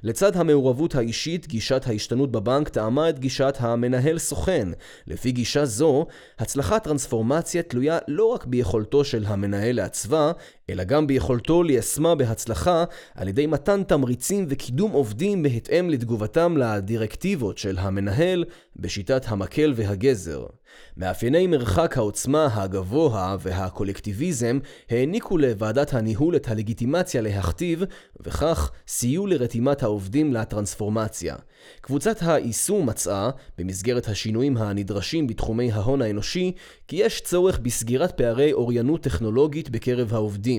לצד 0.03 0.35
המעורבות 0.37 0.95
האישית, 0.95 1.47
גישת 1.47 1.83
ההשתנות 1.87 2.31
בבנק 2.31 2.69
טעמה 2.69 3.09
את 3.09 3.19
גישת 3.19 3.57
המנהל 3.59 4.17
סוכן. 4.17 4.67
לפי 5.07 5.31
גישה 5.31 5.65
זו, 5.65 6.05
הצלחת 6.39 6.83
טרנספורמציה 6.83 7.63
תלויה 7.63 7.97
לא 8.07 8.25
רק 8.25 8.45
ביכולתו 8.45 9.03
של 9.03 9.25
המנהל 9.27 9.75
לעצבה, 9.75 10.31
אלא 10.69 10.83
גם 10.83 11.07
ביכולתו 11.07 11.63
ליישמה 11.63 12.15
בהצלחה 12.15 12.83
על 13.15 13.27
ידי 13.27 13.47
מתן 13.47 13.83
תמריצים 13.83 14.45
וקידום 14.49 14.91
עובדים 14.91 15.43
בהתאם 15.43 15.89
לתגובתם 15.89 16.57
לדירקטיבות 16.57 17.57
של 17.57 17.77
המנהל 17.77 18.45
בשיטת 18.75 19.25
המקל 19.27 19.73
והגזר. 19.75 20.45
מאפייני 20.97 21.47
מרחק 21.47 21.97
העוצמה 21.97 22.47
הגבוה 22.51 23.37
והקולקטיביזם 23.39 24.59
העניקו 24.89 25.37
לוועדת 25.37 25.93
הניהול 25.93 26.35
את 26.35 26.47
הלגיטימציה 26.47 27.21
להכתיב, 27.21 27.83
וכך 28.19 28.71
סייעו 28.87 29.27
לרתימת 29.27 29.83
העובדים 29.83 30.33
לטרנספורמציה. 30.33 31.35
קבוצת 31.81 32.17
היישום 32.21 32.89
מצאה, 32.89 33.29
במסגרת 33.57 34.07
השינויים 34.07 34.57
הנדרשים 34.57 35.27
בתחומי 35.27 35.71
ההון 35.71 36.01
האנושי, 36.01 36.51
כי 36.87 36.95
יש 36.95 37.21
צורך 37.21 37.59
בסגירת 37.59 38.17
פערי 38.17 38.53
אוריינות 38.53 39.03
טכנולוגית 39.03 39.69
בקרב 39.69 40.13
העובדים. 40.13 40.54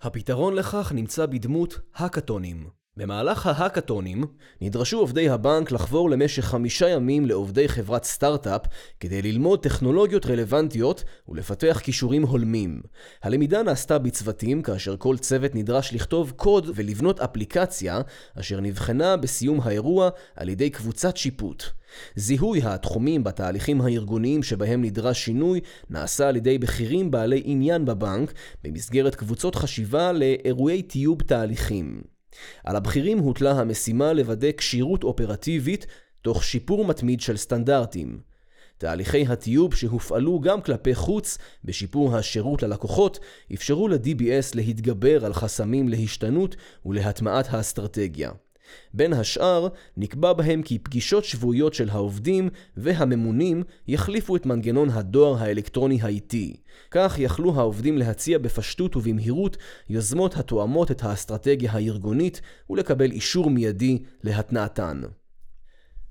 הפתרון 0.00 0.54
לכך 0.54 0.92
נמצא 0.94 1.26
בדמות 1.26 1.78
האקתונים. 1.94 2.77
במהלך 2.98 3.46
ההאקתונים 3.46 4.24
נדרשו 4.60 4.98
עובדי 4.98 5.28
הבנק 5.28 5.72
לחבור 5.72 6.10
למשך 6.10 6.44
חמישה 6.44 6.88
ימים 6.88 7.26
לעובדי 7.26 7.68
חברת 7.68 8.04
סטארט-אפ 8.04 8.60
כדי 9.00 9.22
ללמוד 9.22 9.62
טכנולוגיות 9.62 10.26
רלוונטיות 10.26 11.04
ולפתח 11.28 11.80
כישורים 11.84 12.22
הולמים. 12.22 12.80
הלמידה 13.22 13.62
נעשתה 13.62 13.98
בצוותים 13.98 14.62
כאשר 14.62 14.96
כל 14.96 15.16
צוות 15.18 15.54
נדרש 15.54 15.94
לכתוב 15.94 16.32
קוד 16.36 16.70
ולבנות 16.74 17.20
אפליקציה 17.20 18.00
אשר 18.34 18.60
נבחנה 18.60 19.16
בסיום 19.16 19.60
האירוע 19.60 20.08
על 20.36 20.48
ידי 20.48 20.70
קבוצת 20.70 21.16
שיפוט. 21.16 21.64
זיהוי 22.16 22.60
התחומים 22.64 23.24
בתהליכים 23.24 23.80
הארגוניים 23.80 24.42
שבהם 24.42 24.82
נדרש 24.82 25.24
שינוי 25.24 25.60
נעשה 25.90 26.28
על 26.28 26.36
ידי 26.36 26.58
בכירים 26.58 27.10
בעלי 27.10 27.42
עניין 27.44 27.84
בבנק 27.84 28.32
במסגרת 28.64 29.14
קבוצות 29.14 29.54
חשיבה 29.54 30.12
לאירועי 30.12 30.82
טיוב 30.82 31.22
תהליכים. 31.22 32.17
על 32.64 32.76
הבכירים 32.76 33.18
הוטלה 33.18 33.50
המשימה 33.50 34.12
לוודא 34.12 34.48
כשירות 34.56 35.04
אופרטיבית 35.04 35.86
תוך 36.22 36.44
שיפור 36.44 36.84
מתמיד 36.84 37.20
של 37.20 37.36
סטנדרטים. 37.36 38.20
תהליכי 38.78 39.26
הטיוב 39.26 39.74
שהופעלו 39.74 40.40
גם 40.40 40.60
כלפי 40.60 40.94
חוץ 40.94 41.38
בשיפור 41.64 42.16
השירות 42.16 42.62
ללקוחות 42.62 43.18
אפשרו 43.54 43.88
ל-DBS 43.88 44.54
להתגבר 44.54 45.24
על 45.24 45.32
חסמים 45.32 45.88
להשתנות 45.88 46.56
ולהטמעת 46.86 47.46
האסטרטגיה. 47.50 48.30
בין 48.94 49.12
השאר, 49.12 49.68
נקבע 49.96 50.32
בהם 50.32 50.62
כי 50.62 50.78
פגישות 50.78 51.24
שבועיות 51.24 51.74
של 51.74 51.90
העובדים 51.90 52.48
והממונים 52.76 53.62
יחליפו 53.88 54.36
את 54.36 54.46
מנגנון 54.46 54.90
הדואר 54.90 55.42
האלקטרוני 55.42 55.98
האיטי. 56.02 56.56
כך 56.90 57.18
יכלו 57.18 57.54
העובדים 57.54 57.98
להציע 57.98 58.38
בפשטות 58.38 58.96
ובמהירות 58.96 59.56
יוזמות 59.88 60.36
התואמות 60.36 60.90
את 60.90 61.04
האסטרטגיה 61.04 61.72
הארגונית 61.72 62.40
ולקבל 62.70 63.10
אישור 63.10 63.50
מיידי 63.50 63.98
להתנעתן. 64.24 65.02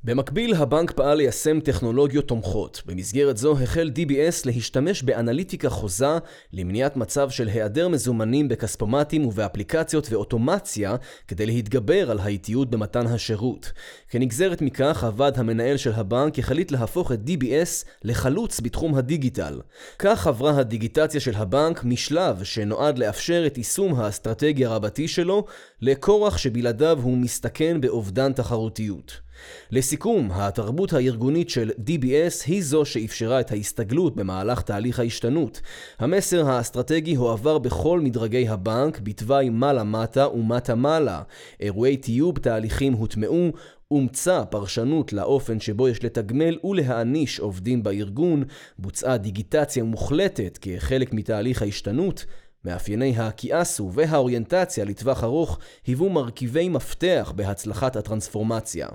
במקביל, 0.07 0.53
הבנק 0.53 0.91
פעל 0.91 1.17
ליישם 1.17 1.59
טכנולוגיות 1.59 2.27
תומכות. 2.27 2.81
במסגרת 2.85 3.37
זו 3.37 3.57
החל 3.63 3.91
DBS 3.95 4.45
להשתמש 4.45 5.03
באנליטיקה 5.03 5.69
חוזה 5.69 6.17
למניעת 6.53 6.97
מצב 6.97 7.29
של 7.29 7.47
היעדר 7.47 7.87
מזומנים 7.87 8.47
בכספומטים 8.47 9.25
ובאפליקציות 9.25 10.07
ואוטומציה 10.11 10.95
כדי 11.27 11.45
להתגבר 11.45 12.11
על 12.11 12.19
האיטיות 12.19 12.69
במתן 12.69 13.07
השירות. 13.07 13.71
כנגזרת 14.09 14.61
מכך, 14.61 15.03
הוועד 15.03 15.39
המנהל 15.39 15.77
של 15.77 15.93
הבנק 15.93 16.39
החליט 16.39 16.71
להפוך 16.71 17.11
את 17.11 17.19
DBS 17.27 17.85
לחלוץ 18.03 18.59
בתחום 18.59 18.95
הדיגיטל. 18.95 19.61
כך 19.99 20.27
עברה 20.27 20.59
הדיגיטציה 20.59 21.19
של 21.19 21.35
הבנק 21.35 21.83
משלב 21.83 22.43
שנועד 22.43 22.97
לאפשר 22.97 23.43
את 23.47 23.57
יישום 23.57 23.99
האסטרטגיה 23.99 24.69
רבתי 24.69 25.07
שלו 25.07 25.45
לכורח 25.81 26.37
שבלעדיו 26.37 26.99
הוא 27.01 27.17
מסתכן 27.17 27.81
באובדן 27.81 28.33
תחרותיות. 28.33 29.27
לסיכום, 29.71 29.96
התרבות 30.31 30.93
הארגונית 30.93 31.49
של 31.49 31.71
DBS 31.87 32.43
היא 32.45 32.63
זו 32.63 32.85
שאפשרה 32.85 33.39
את 33.39 33.51
ההסתגלות 33.51 34.15
במהלך 34.15 34.61
תהליך 34.61 34.99
ההשתנות. 34.99 35.61
המסר 35.99 36.49
האסטרטגי 36.49 37.15
הועבר 37.15 37.57
בכל 37.57 37.99
מדרגי 37.99 38.47
הבנק 38.47 38.99
בתוואי 38.99 39.49
מעלה-מטה 39.49 40.27
ומטה-מעלה. 40.27 41.21
אירועי 41.59 41.97
טיוב 41.97 42.37
תהליכים 42.37 42.93
הוטמעו, 42.93 43.51
אומצה 43.91 44.45
פרשנות 44.45 45.13
לאופן 45.13 45.59
שבו 45.59 45.87
יש 45.87 46.03
לתגמל 46.03 46.57
ולהעניש 46.63 47.39
עובדים 47.39 47.83
בארגון, 47.83 48.43
בוצעה 48.79 49.17
דיגיטציה 49.17 49.83
מוחלטת 49.83 50.57
כחלק 50.61 51.13
מתהליך 51.13 51.61
ההשתנות, 51.61 52.25
מאפייני 52.65 53.17
הכיעסו 53.17 53.91
והאוריינטציה 53.93 54.85
לטווח 54.85 55.23
ארוך 55.23 55.59
היוו 55.85 56.09
מרכיבי 56.09 56.69
מפתח 56.69 57.33
בהצלחת 57.35 57.95
הטרנספורמציה. 57.95 58.87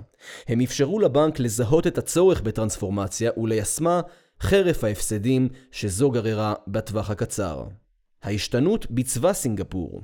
הם 0.47 0.61
אפשרו 0.61 0.99
לבנק 0.99 1.39
לזהות 1.39 1.87
את 1.87 1.97
הצורך 1.97 2.41
בטרנספורמציה 2.41 3.31
וליישמה 3.37 4.01
חרף 4.41 4.83
ההפסדים 4.83 5.49
שזו 5.71 6.11
גררה 6.11 6.53
בטווח 6.67 7.09
הקצר. 7.09 7.63
ההשתנות 8.23 8.91
בצבא 8.91 9.33
סינגפור. 9.33 10.01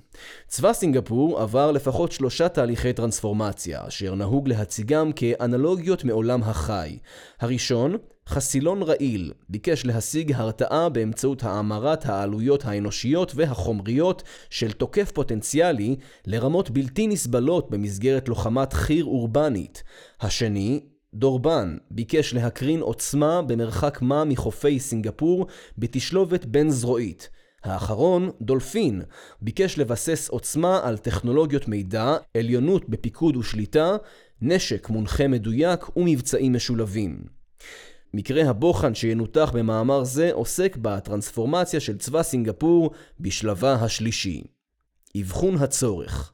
צבא 0.47 0.73
סינגפור 0.73 1.41
עבר 1.41 1.71
לפחות 1.71 2.11
שלושה 2.11 2.49
תהליכי 2.49 2.93
טרנספורמציה, 2.93 3.87
אשר 3.87 4.15
נהוג 4.15 4.47
להציגם 4.47 5.11
כאנלוגיות 5.11 6.03
מעולם 6.03 6.43
החי. 6.43 6.97
הראשון, 7.39 7.97
חסילון 8.29 8.83
רעיל 8.83 9.33
ביקש 9.49 9.85
להשיג 9.85 10.33
הרתעה 10.35 10.89
באמצעות 10.89 11.43
האמרת 11.43 12.05
העלויות 12.05 12.65
האנושיות 12.65 13.31
והחומריות 13.35 14.23
של 14.49 14.71
תוקף 14.71 15.11
פוטנציאלי 15.11 15.95
לרמות 16.25 16.69
בלתי 16.69 17.07
נסבלות 17.07 17.69
במסגרת 17.69 18.29
לוחמת 18.29 18.73
חי"ר 18.73 19.05
אורבנית. 19.05 19.83
השני, 20.21 20.79
דורבן 21.13 21.77
ביקש 21.91 22.33
להקרין 22.33 22.79
עוצמה 22.79 23.41
במרחק 23.41 24.01
מה 24.01 24.25
מחופי 24.25 24.79
סינגפור 24.79 25.47
בתשלובת 25.77 26.45
בין-זרועית. 26.45 27.29
האחרון, 27.63 28.29
דולפין, 28.41 29.01
ביקש 29.41 29.77
לבסס 29.77 30.29
עוצמה 30.29 30.79
על 30.83 30.97
טכנולוגיות 30.97 31.67
מידע, 31.67 32.15
עליונות 32.37 32.89
בפיקוד 32.89 33.37
ושליטה, 33.37 33.97
נשק 34.41 34.89
מונחה 34.89 35.27
מדויק 35.27 35.97
ומבצעים 35.97 36.53
משולבים. 36.53 37.39
מקרה 38.13 38.49
הבוחן 38.49 38.95
שינותח 38.95 39.51
במאמר 39.53 40.03
זה 40.03 40.29
עוסק 40.33 40.77
בטרנספורמציה 40.81 41.79
של 41.79 41.97
צבא 41.97 42.23
סינגפור 42.23 42.91
בשלבה 43.19 43.73
השלישי. 43.73 44.43
אבחון 45.21 45.55
הצורך 45.57 46.33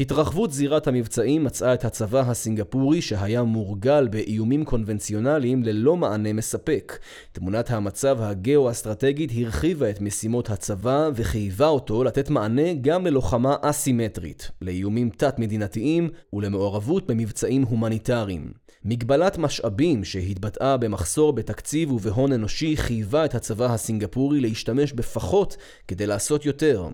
התרחבות 0.00 0.52
זירת 0.52 0.86
המבצעים 0.86 1.44
מצאה 1.44 1.74
את 1.74 1.84
הצבא 1.84 2.20
הסינגפורי 2.20 3.02
שהיה 3.02 3.42
מורגל 3.42 4.08
באיומים 4.08 4.64
קונבנציונליים 4.64 5.62
ללא 5.62 5.96
מענה 5.96 6.32
מספק. 6.32 6.98
תמונת 7.32 7.70
המצב 7.70 8.18
הגאו-אסטרטגית 8.20 9.30
הרחיבה 9.36 9.90
את 9.90 10.00
משימות 10.00 10.50
הצבא 10.50 11.10
וחייבה 11.14 11.66
אותו 11.66 12.04
לתת 12.04 12.30
מענה 12.30 12.74
גם 12.80 13.06
ללוחמה 13.06 13.56
אסימטרית, 13.60 14.50
לאיומים 14.62 15.10
תת-מדינתיים 15.10 16.10
ולמעורבות 16.32 17.06
במבצעים 17.06 17.62
הומניטריים. 17.62 18.52
מגבלת 18.84 19.38
משאבים 19.38 20.04
שהתבטאה 20.04 20.76
במחסור 20.76 21.32
בתקציב 21.32 21.92
ובהון 21.92 22.32
אנושי 22.32 22.76
חייבה 22.76 23.24
את 23.24 23.34
הצבא 23.34 23.66
הסינגפורי 23.66 24.40
להשתמש 24.40 24.92
בפחות 24.92 25.56
כדי 25.88 26.06
לעשות 26.06 26.46
יותר. 26.46 26.88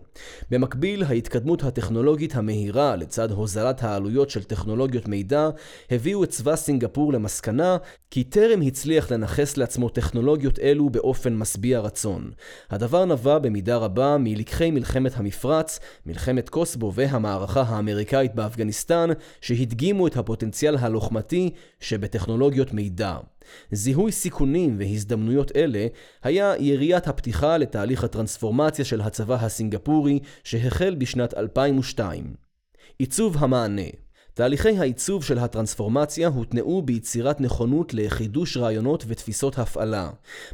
במקביל, 0.50 1.02
ההתקדמות 1.02 1.62
הטכנולוגית 1.64 2.36
המהירה 2.36 2.93
לצד 2.96 3.30
הוזלת 3.30 3.82
העלויות 3.82 4.30
של 4.30 4.42
טכנולוגיות 4.42 5.08
מידע 5.08 5.48
הביאו 5.90 6.24
את 6.24 6.28
צבא 6.28 6.56
סינגפור 6.56 7.12
למסקנה 7.12 7.76
כי 8.10 8.24
טרם 8.24 8.60
הצליח 8.60 9.12
לנכס 9.12 9.56
לעצמו 9.56 9.88
טכנולוגיות 9.88 10.58
אלו 10.58 10.90
באופן 10.90 11.36
משביע 11.36 11.80
רצון. 11.80 12.30
הדבר 12.70 13.04
נבע 13.04 13.38
במידה 13.38 13.76
רבה 13.76 14.16
מלקחי 14.18 14.70
מלחמת 14.70 15.12
המפרץ, 15.16 15.80
מלחמת 16.06 16.48
קוסבו 16.48 16.92
והמערכה 16.94 17.62
האמריקאית 17.62 18.34
באפגניסטן, 18.34 19.08
שהדגימו 19.40 20.06
את 20.06 20.16
הפוטנציאל 20.16 20.76
הלוחמתי 20.76 21.50
שבטכנולוגיות 21.80 22.72
מידע. 22.72 23.16
זיהוי 23.72 24.12
סיכונים 24.12 24.76
והזדמנויות 24.78 25.56
אלה 25.56 25.86
היה 26.22 26.54
יריית 26.58 27.08
הפתיחה 27.08 27.56
לתהליך 27.56 28.04
הטרנספורמציה 28.04 28.84
של 28.84 29.00
הצבא 29.00 29.34
הסינגפורי 29.34 30.18
שהחל 30.44 30.94
בשנת 30.94 31.34
2002. 31.34 32.43
עיצוב 32.98 33.36
המענה 33.38 34.03
תהליכי 34.36 34.78
העיצוב 34.78 35.24
של 35.24 35.38
הטרנספורמציה 35.38 36.28
הותנעו 36.28 36.82
ביצירת 36.82 37.40
נכונות 37.40 37.94
לחידוש 37.94 38.56
רעיונות 38.56 39.04
ותפיסות 39.08 39.58
הפעלה. 39.58 40.10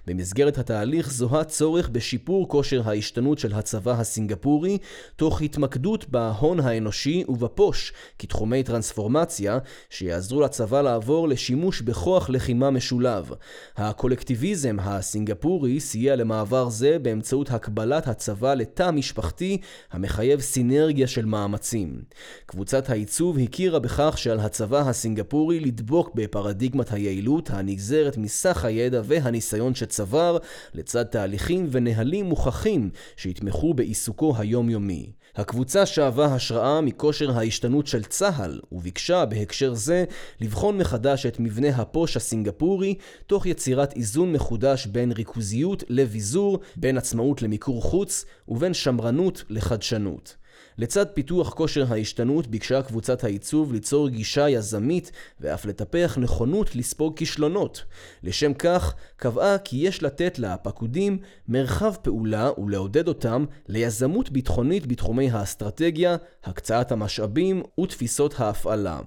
במסגרת 0.06 0.58
התהליך 0.58 1.10
זוהה 1.10 1.44
צורך 1.44 1.88
בשיפור 1.88 2.48
כושר 2.48 2.88
ההשתנות 2.88 3.38
של 3.38 3.52
הצבא 3.52 3.92
הסינגפורי, 3.92 4.78
תוך 5.16 5.42
התמקדות 5.42 6.08
בהון 6.08 6.60
האנושי 6.60 7.24
ובפוש 7.28 7.92
כתחומי 8.18 8.62
טרנספורמציה, 8.62 9.58
שיעזרו 9.90 10.40
לצבא 10.40 10.82
לעבור 10.82 11.28
לשימוש 11.28 11.80
בכוח 11.80 12.30
לחימה 12.30 12.70
משולב. 12.70 13.30
הקולקטיביזם 13.76 14.76
הסינגפורי 14.80 15.80
סייע 15.80 16.16
למעבר 16.16 16.68
זה 16.68 16.98
באמצעות 16.98 17.50
הקבלת 17.50 18.08
הצבא 18.08 18.54
לתא 18.54 18.90
משפחתי 18.90 19.58
המחייב 19.90 20.40
סינרגיה 20.40 21.06
של 21.06 21.24
מאמצים. 21.24 22.02
קבוצת 22.46 22.90
העיצוב 22.90 23.38
הכיר 23.38 23.69
הכירה 23.70 23.80
בכך 23.80 24.18
שעל 24.18 24.40
הצבא 24.40 24.88
הסינגפורי 24.88 25.60
לדבוק 25.60 26.10
בפרדיגמת 26.14 26.92
היעילות 26.92 27.50
הנגזרת 27.50 28.16
מסך 28.16 28.64
הידע 28.64 29.00
והניסיון 29.04 29.74
שצבר, 29.74 30.38
לצד 30.74 31.02
תהליכים 31.04 31.68
ונהלים 31.70 32.26
מוכחים 32.26 32.90
שיתמכו 33.16 33.74
בעיסוקו 33.74 34.34
היומיומי. 34.38 35.12
הקבוצה 35.36 35.86
שאבה 35.86 36.24
השראה 36.24 36.80
מכושר 36.80 37.38
ההשתנות 37.38 37.86
של 37.86 38.04
צה"ל, 38.04 38.60
וביקשה 38.72 39.24
בהקשר 39.24 39.74
זה 39.74 40.04
לבחון 40.40 40.78
מחדש 40.78 41.26
את 41.26 41.40
מבנה 41.40 41.68
הפוש 41.68 42.16
הסינגפורי, 42.16 42.94
תוך 43.26 43.46
יצירת 43.46 43.96
איזון 43.96 44.32
מחודש 44.32 44.86
בין 44.86 45.12
ריכוזיות 45.12 45.84
לביזור, 45.88 46.58
בין 46.76 46.98
עצמאות 46.98 47.42
למיקור 47.42 47.82
חוץ, 47.82 48.24
ובין 48.48 48.74
שמרנות 48.74 49.44
לחדשנות. 49.48 50.39
לצד 50.80 51.06
פיתוח 51.14 51.54
כושר 51.54 51.92
ההשתנות 51.92 52.46
ביקשה 52.46 52.82
קבוצת 52.82 53.24
העיצוב 53.24 53.72
ליצור 53.72 54.08
גישה 54.08 54.48
יזמית 54.48 55.12
ואף 55.40 55.66
לטפח 55.66 56.18
נכונות 56.20 56.76
לספוג 56.76 57.16
כישלונות. 57.16 57.84
לשם 58.22 58.54
כך, 58.54 58.94
קבעה 59.16 59.58
כי 59.58 59.76
יש 59.76 60.02
לתת 60.02 60.38
לפקודים 60.38 61.18
מרחב 61.48 61.94
פעולה 62.02 62.50
ולעודד 62.58 63.08
אותם 63.08 63.44
ליזמות 63.68 64.30
ביטחונית 64.30 64.86
בתחומי 64.86 65.30
האסטרטגיה, 65.30 66.16
הקצאת 66.44 66.92
המשאבים 66.92 67.62
ותפיסות 67.80 68.40
ההפעלה. 68.40 69.00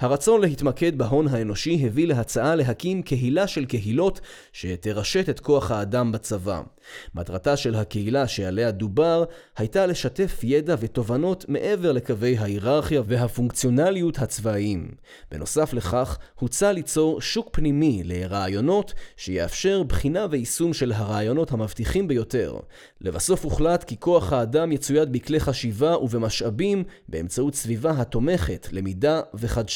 הרצון 0.00 0.40
להתמקד 0.40 0.98
בהון 0.98 1.28
האנושי 1.28 1.82
הביא 1.86 2.06
להצעה 2.06 2.54
להקים 2.54 3.02
קהילה 3.02 3.46
של 3.46 3.64
קהילות 3.64 4.20
שתרשת 4.52 5.28
את 5.28 5.40
כוח 5.40 5.70
האדם 5.70 6.12
בצבא. 6.12 6.60
מטרתה 7.14 7.56
של 7.56 7.74
הקהילה 7.74 8.28
שעליה 8.28 8.70
דובר 8.70 9.24
הייתה 9.56 9.86
לשתף 9.86 10.40
ידע 10.42 10.74
ותובנות 10.78 11.44
מעבר 11.48 11.92
לקווי 11.92 12.36
ההיררכיה 12.36 13.02
והפונקציונליות 13.06 14.18
הצבאיים. 14.18 14.88
בנוסף 15.30 15.72
לכך, 15.72 16.18
הוצע 16.38 16.72
ליצור 16.72 17.20
שוק 17.20 17.48
פנימי 17.52 18.02
לרעיונות 18.04 18.94
שיאפשר 19.16 19.82
בחינה 19.82 20.26
ויישום 20.30 20.72
של 20.72 20.92
הרעיונות 20.92 21.52
המבטיחים 21.52 22.08
ביותר. 22.08 22.56
לבסוף 23.00 23.44
הוחלט 23.44 23.84
כי 23.84 23.96
כוח 24.00 24.32
האדם 24.32 24.72
יצויד 24.72 25.12
בכלי 25.12 25.40
חשיבה 25.40 25.98
ובמשאבים 25.98 26.84
באמצעות 27.08 27.54
סביבה 27.54 27.90
התומכת, 27.90 28.68
למידה 28.72 29.20
וחדשנות. 29.34 29.69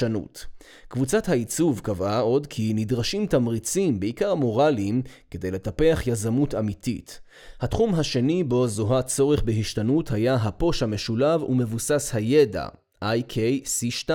קבוצת 0.88 1.28
העיצוב 1.28 1.80
קבעה 1.80 2.20
עוד 2.20 2.46
כי 2.46 2.72
נדרשים 2.74 3.26
תמריצים, 3.26 4.00
בעיקר 4.00 4.34
מורליים, 4.34 5.02
כדי 5.30 5.50
לטפח 5.50 6.02
יזמות 6.06 6.54
אמיתית. 6.54 7.20
התחום 7.60 7.94
השני 7.94 8.44
בו 8.44 8.66
זוהה 8.68 9.02
צורך 9.02 9.42
בהשתנות 9.42 10.10
היה 10.10 10.34
הפוש 10.34 10.82
המשולב 10.82 11.42
ומבוסס 11.42 12.10
הידע, 12.14 12.68
IKC2. 13.12 14.10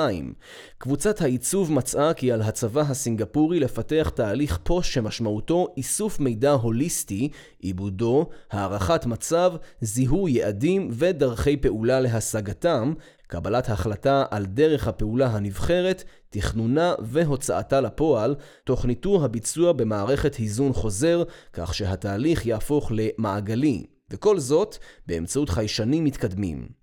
קבוצת 0.78 1.22
העיצוב 1.22 1.72
מצאה 1.72 2.14
כי 2.14 2.32
על 2.32 2.42
הצבא 2.42 2.82
הסינגפורי 2.82 3.60
לפתח 3.60 4.12
תהליך 4.16 4.60
פוש 4.64 4.94
שמשמעותו 4.94 5.68
איסוף 5.78 6.20
מידע 6.20 6.52
הוליסטי, 6.52 7.30
עיבודו, 7.60 8.30
הערכת 8.52 9.06
מצב, 9.06 9.54
זיהוי 9.82 10.32
יעדים 10.32 10.90
ודרכי 10.92 11.58
פעולה 11.58 12.00
להשגתם, 12.00 12.94
קבלת 13.28 13.70
החלטה 13.70 14.26
על 14.32 14.46
דרך 14.46 14.88
הפעולה 14.88 15.28
הנבחרת, 15.28 16.04
תכנונה 16.30 16.94
והוצאתה 17.00 17.82
לפועל, 17.82 18.36
תוך 18.64 18.86
ניטור 18.86 19.24
הביצוע 19.24 19.74
במערכת 19.74 20.36
היזון 20.36 20.74
חוזר, 20.74 21.24
כך 21.54 21.74
שהתהליך 21.74 22.46
יהפוך 22.46 22.92
למעגלי, 22.96 23.86
וכל 24.12 24.40
זאת 24.40 24.78
באמצעות 25.08 25.50
חיישנים 25.50 26.04
מתקדמים. 26.04 26.79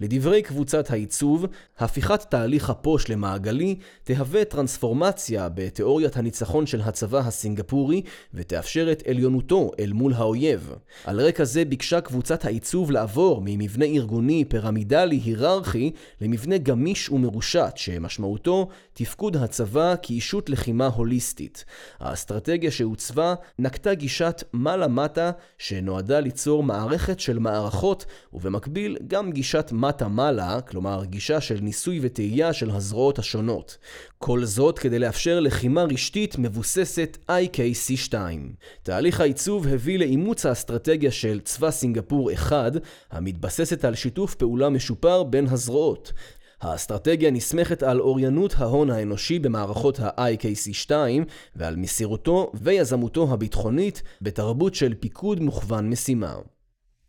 לדברי 0.00 0.42
קבוצת 0.42 0.90
העיצוב, 0.90 1.46
הפיכת 1.78 2.20
תהליך 2.30 2.70
הפוש 2.70 3.08
למעגלי 3.08 3.76
תהווה 4.04 4.44
טרנספורמציה 4.44 5.48
בתיאוריית 5.54 6.16
הניצחון 6.16 6.66
של 6.66 6.80
הצבא 6.80 7.18
הסינגפורי 7.18 8.02
ותאפשר 8.34 8.92
את 8.92 9.02
עליונותו 9.08 9.70
אל 9.78 9.92
מול 9.92 10.12
האויב. 10.12 10.74
על 11.04 11.20
רקע 11.20 11.44
זה 11.44 11.64
ביקשה 11.64 12.00
קבוצת 12.00 12.44
העיצוב 12.44 12.90
לעבור 12.90 13.42
ממבנה 13.44 13.84
ארגוני 13.84 14.44
פירמידלי 14.48 15.16
היררכי 15.16 15.92
למבנה 16.20 16.58
גמיש 16.58 17.08
ומרושת 17.08 17.72
שמשמעותו 17.76 18.68
תפקוד 18.92 19.36
הצבא 19.36 19.94
כאישות 20.02 20.50
לחימה 20.50 20.86
הוליסטית. 20.86 21.64
האסטרטגיה 22.00 22.70
שעוצבה 22.70 23.34
נקטה 23.58 23.94
גישת 23.94 24.44
מעלה-מטה 24.52 25.30
שנועדה 25.58 26.20
ליצור 26.20 26.62
מערכת 26.62 27.20
של 27.20 27.38
מערכות 27.38 28.06
ובמקביל 28.32 28.96
גם 29.06 29.32
גישה 29.32 29.59
גישת 29.60 29.72
מטה-מעלה, 29.72 30.60
כלומר 30.60 31.04
גישה 31.04 31.40
של 31.40 31.58
ניסוי 31.60 31.98
וטעייה 32.02 32.52
של 32.52 32.70
הזרועות 32.70 33.18
השונות. 33.18 33.78
כל 34.18 34.44
זאת 34.44 34.78
כדי 34.78 34.98
לאפשר 34.98 35.40
לחימה 35.40 35.82
רשתית 35.82 36.38
מבוססת 36.38 37.18
IKC2. 37.30 38.14
תהליך 38.82 39.20
העיצוב 39.20 39.66
הביא 39.66 39.98
לאימוץ 39.98 40.46
האסטרטגיה 40.46 41.10
של 41.10 41.40
צבא 41.40 41.70
סינגפור 41.70 42.32
1, 42.32 42.72
המתבססת 43.10 43.84
על 43.84 43.94
שיתוף 43.94 44.34
פעולה 44.34 44.68
משופר 44.68 45.22
בין 45.22 45.46
הזרועות. 45.46 46.12
האסטרטגיה 46.60 47.30
נסמכת 47.30 47.82
על 47.82 48.00
אוריינות 48.00 48.54
ההון 48.58 48.90
האנושי 48.90 49.38
במערכות 49.38 50.00
ה-IKC2 50.00 50.90
ועל 51.56 51.76
מסירותו 51.76 52.52
ויזמותו 52.54 53.32
הביטחונית 53.32 54.02
בתרבות 54.22 54.74
של 54.74 54.94
פיקוד 54.94 55.40
מוכוון 55.40 55.90
משימה. 55.90 56.34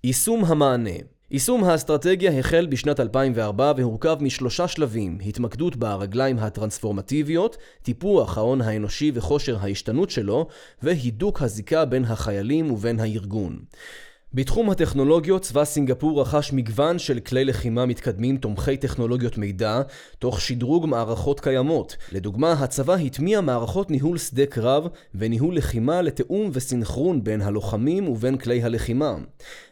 יישום 0.03 0.45
המענה 0.45 1.10
יישום 1.33 1.63
האסטרטגיה 1.63 2.39
החל 2.39 2.67
בשנת 2.69 2.99
2004 2.99 3.73
והורכב 3.77 4.17
משלושה 4.21 4.67
שלבים, 4.67 5.17
התמקדות 5.25 5.75
ברגליים 5.75 6.39
הטרנספורמטיביות, 6.39 7.57
טיפוח 7.83 8.37
ההון 8.37 8.61
האנושי 8.61 9.11
וכושר 9.15 9.57
ההשתנות 9.61 10.09
שלו, 10.09 10.47
והידוק 10.83 11.41
הזיקה 11.41 11.85
בין 11.85 12.05
החיילים 12.05 12.71
ובין 12.71 12.99
הארגון. 12.99 13.59
בתחום 14.33 14.69
הטכנולוגיות, 14.69 15.41
צבא 15.41 15.65
סינגפור 15.65 16.21
רכש 16.21 16.53
מגוון 16.53 16.99
של 16.99 17.19
כלי 17.19 17.45
לחימה 17.45 17.85
מתקדמים 17.85 18.37
תומכי 18.37 18.77
טכנולוגיות 18.77 19.37
מידע, 19.37 19.81
תוך 20.19 20.41
שדרוג 20.41 20.85
מערכות 20.85 21.39
קיימות. 21.39 21.97
לדוגמה, 22.11 22.51
הצבא 22.51 22.93
הטמיע 22.93 23.41
מערכות 23.41 23.91
ניהול 23.91 24.17
שדה 24.17 24.45
קרב 24.45 24.87
וניהול 25.15 25.55
לחימה 25.57 26.01
לתיאום 26.01 26.49
וסינכרון 26.53 27.23
בין 27.23 27.41
הלוחמים 27.41 28.07
ובין 28.07 28.37
כלי 28.37 28.63
הלחימה. 28.63 29.15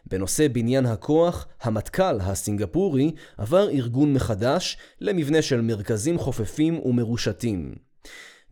בנושא 0.06 0.48
בניין 0.48 0.86
הכוח, 0.86 1.48
המטכ"ל 1.62 2.20
הסינגפורי 2.22 3.12
עבר 3.38 3.70
ארגון 3.70 4.14
מחדש 4.14 4.78
למבנה 5.02 5.42
של 5.42 5.62
מרכזים 5.62 6.18
חופפים 6.18 6.80
ומרושתים. 6.86 7.76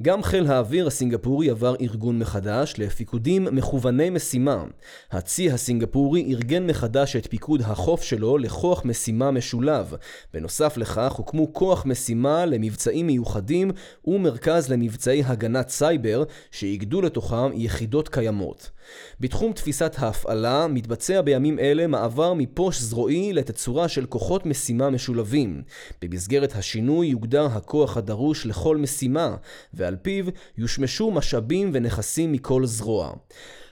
גם 0.02 0.24
חיל 0.24 0.48
האוויר 0.48 0.88
הסינגפורי 0.88 1.50
עבר 1.50 1.76
ארגון 1.82 2.20
מחדש 2.20 2.74
לפיקודים 2.78 3.48
מכווני 3.52 4.10
משימה. 4.10 4.64
הצי 5.12 5.52
הסינגפורי 5.52 6.34
ארגן 6.34 6.68
מחדש 6.68 7.16
את 7.16 7.28
פיקוד 7.28 7.62
החוף 7.62 8.04
שלו 8.04 8.38
לכוח 8.38 8.86
משימה 8.86 9.32
משולב. 9.32 9.94
בנוסף 10.34 10.78
לכך 10.78 11.14
הוקמו 11.14 11.54
כוח 11.54 11.86
משימה 11.86 12.46
למבצעים 12.46 13.08
מיוחדים 13.08 13.72
ומרכז 14.06 14.72
למבצעי 14.72 15.24
הגנת 15.24 15.70
סייבר 15.70 16.24
שאיגדו 16.52 17.02
לתוכם 17.02 17.50
יחידות 17.54 18.10
קיימות. 18.10 18.72
בתחום 19.20 19.54
תפיסת 19.54 19.96
ההפעלה 19.98 20.68
מתבצע 20.68 21.22
בימים 21.22 21.60
אלה 21.60 21.88
מעבר 21.88 22.34
מפוש 22.34 22.82
זרועי 22.82 23.34
לתצורה 23.34 23.88
של 23.88 24.06
כוחות 24.06 24.46
משימה 24.46 24.90
משולבים. 24.90 25.62
במסגרת 26.02 26.56
השינוי 26.56 27.08
יוגדר 27.08 27.46
הכוח 27.46 27.98
הדרוש 27.98 28.46
לכל 28.46 28.78
משימה, 28.78 29.36
ועל 29.74 29.96
פיו 29.96 30.26
יושמשו 30.58 31.12
משאבים 31.12 31.72
ונכסים 31.74 32.32
מכל 32.32 32.66
זרוע. 32.66 33.14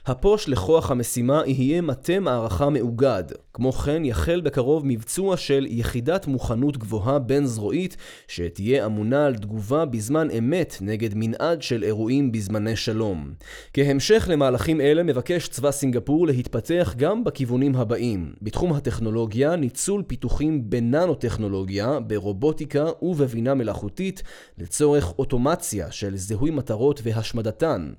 הפוש 0.06 0.48
לכוח 0.48 0.90
המשימה 0.90 1.42
יהיה 1.46 1.80
מטה 1.80 2.20
מערכה 2.20 2.70
מאוגד. 2.70 3.24
כמו 3.56 3.72
כן 3.72 4.04
יחל 4.04 4.40
בקרוב 4.40 4.82
מבצוע 4.86 5.36
של 5.36 5.66
יחידת 5.68 6.26
מוכנות 6.26 6.76
גבוהה 6.76 7.18
בין-זרועית 7.18 7.96
שתהיה 8.28 8.86
אמונה 8.86 9.26
על 9.26 9.36
תגובה 9.36 9.84
בזמן 9.84 10.30
אמת 10.30 10.76
נגד 10.80 11.10
מנעד 11.14 11.62
של 11.62 11.84
אירועים 11.84 12.32
בזמני 12.32 12.76
שלום. 12.76 13.32
כהמשך 13.72 14.28
למהלכים 14.32 14.80
אלה 14.80 15.02
מבקש 15.02 15.48
צבא 15.48 15.70
סינגפור 15.70 16.26
להתפתח 16.26 16.94
גם 16.96 17.24
בכיוונים 17.24 17.76
הבאים 17.76 18.32
בתחום 18.42 18.72
הטכנולוגיה, 18.72 19.56
ניצול 19.56 20.02
פיתוחים 20.06 20.70
בננו-טכנולוגיה, 20.70 22.00
ברובוטיקה 22.00 22.84
ובבינה 23.02 23.54
מלאכותית 23.54 24.22
לצורך 24.58 25.18
אוטומציה 25.18 25.90
של 25.90 26.16
זיהוי 26.16 26.50
מטרות 26.50 27.00
והשמדתן. 27.04 27.92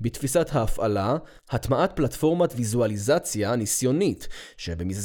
בתפיסת 0.00 0.48
ההפעלה, 0.52 1.16
הטמעת 1.50 1.92
פלטפורמת 1.96 2.54
ויזואליזציה 2.56 3.56
ניסיונית, 3.56 4.28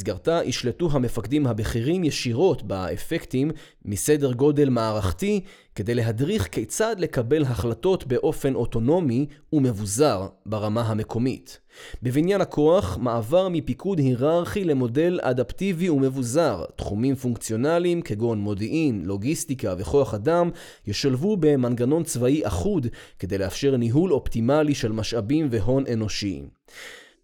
שבמסגרתה 0.00 0.40
ישלטו 0.44 0.88
המפקדים 0.92 1.46
הבכירים 1.46 2.04
ישירות 2.04 2.62
באפקטים 2.62 3.50
מסדר 3.84 4.32
גודל 4.32 4.68
מערכתי, 4.68 5.40
כדי 5.74 5.94
להדריך 5.94 6.48
כיצד 6.52 6.96
לקבל 6.98 7.42
החלטות 7.42 8.06
באופן 8.06 8.54
אוטונומי 8.54 9.26
ומבוזר 9.52 10.26
ברמה 10.46 10.82
המקומית. 10.82 11.58
בבניין 12.02 12.40
הכוח, 12.40 12.98
מעבר 13.00 13.48
מפיקוד 13.48 13.98
היררכי 13.98 14.64
למודל 14.64 15.18
אדפטיבי 15.22 15.90
ומבוזר. 15.90 16.64
תחומים 16.76 17.14
פונקציונליים 17.14 18.02
כגון 18.02 18.38
מודיעין, 18.38 19.02
לוגיסטיקה 19.04 19.74
וכוח 19.78 20.14
אדם 20.14 20.50
ישלבו 20.86 21.36
במנגנון 21.36 22.02
צבאי 22.04 22.46
אחוד 22.46 22.86
כדי 23.18 23.38
לאפשר 23.38 23.76
ניהול 23.76 24.12
אופטימלי 24.12 24.74
של 24.74 24.92
משאבים 24.92 25.48
והון 25.50 25.84
אנושי. 25.92 26.42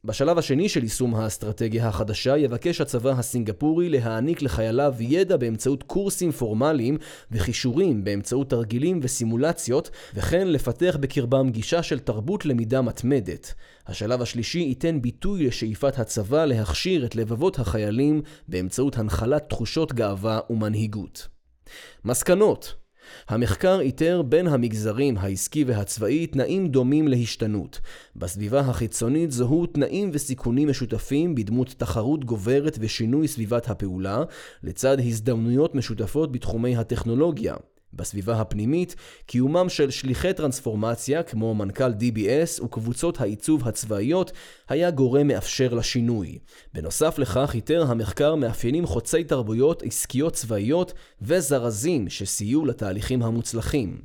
בשלב 0.07 0.39
השני 0.39 0.69
של 0.69 0.83
יישום 0.83 1.15
האסטרטגיה 1.15 1.89
החדשה 1.89 2.37
יבקש 2.37 2.81
הצבא 2.81 3.11
הסינגפורי 3.11 3.89
להעניק 3.89 4.43
לחייליו 4.43 4.95
ידע 5.01 5.37
באמצעות 5.37 5.83
קורסים 5.83 6.33
פורמליים 6.33 6.99
וכישורים 7.31 8.05
באמצעות 8.05 8.51
תרגילים 8.51 9.01
וסימולציות 9.03 9.91
וכן 10.15 10.49
לפתח 10.49 10.97
בקרבם 11.01 11.51
גישה 11.51 11.83
של 11.83 11.99
תרבות 11.99 12.47
למידה 12.47 12.83
מתמדת. 12.83 13.55
השלב 13.87 14.23
השלישי 14.23 14.59
ייתן 14.59 15.03
ביטוי 15.03 15.47
לשאיפת 15.47 15.99
הצבא 15.99 16.45
להכשיר 16.45 17.07
את 17.07 17.17
לבבות 17.17 17.59
החיילים 17.59 18.23
באמצעות 18.49 18.99
הנחלת 18.99 19.49
תחושות 19.49 19.93
גאווה 19.93 20.41
ומנהיגות. 20.51 21.29
מסקנות 22.05 22.75
המחקר 23.29 23.81
איתר 23.81 24.23
בין 24.23 24.47
המגזרים 24.47 25.19
העסקי 25.19 25.65
והצבאי 25.65 26.27
תנאים 26.27 26.69
דומים 26.69 27.09
להשתנות. 27.09 27.81
בסביבה 28.17 28.61
החיצונית 28.61 29.33
זוהו 29.33 29.67
תנאים 29.67 30.11
וסיכונים 30.13 30.69
משותפים 30.69 31.35
בדמות 31.35 31.75
תחרות 31.79 32.25
גוברת 32.25 32.79
ושינוי 32.81 33.29
סביבת 33.29 33.71
הפעולה, 33.71 34.23
לצד 34.63 34.97
הזדמנויות 35.01 35.75
משותפות 35.75 36.33
בתחומי 36.33 36.77
הטכנולוגיה. 36.77 37.55
בסביבה 37.97 38.41
הפנימית, 38.41 38.97
קיומם 39.27 39.69
של 39.69 39.91
שליחי 39.91 40.33
טרנספורמציה 40.33 41.23
כמו 41.23 41.55
מנכ"ל 41.55 41.93
DBS 41.93 42.65
וקבוצות 42.65 43.21
העיצוב 43.21 43.69
הצבאיות 43.69 44.33
היה 44.69 44.91
גורם 44.91 45.27
מאפשר 45.27 45.75
לשינוי. 45.75 46.39
בנוסף 46.75 47.19
לכך, 47.19 47.51
איתר 47.55 47.85
המחקר 47.89 48.35
מאפיינים 48.35 48.87
חוצי 48.87 49.25
תרבויות 49.25 49.83
עסקיות 49.83 50.33
צבאיות 50.33 50.93
וזרזים 51.23 52.09
שסייעו 52.09 52.67
לתהליכים 52.67 53.23
המוצלחים. 53.23 53.99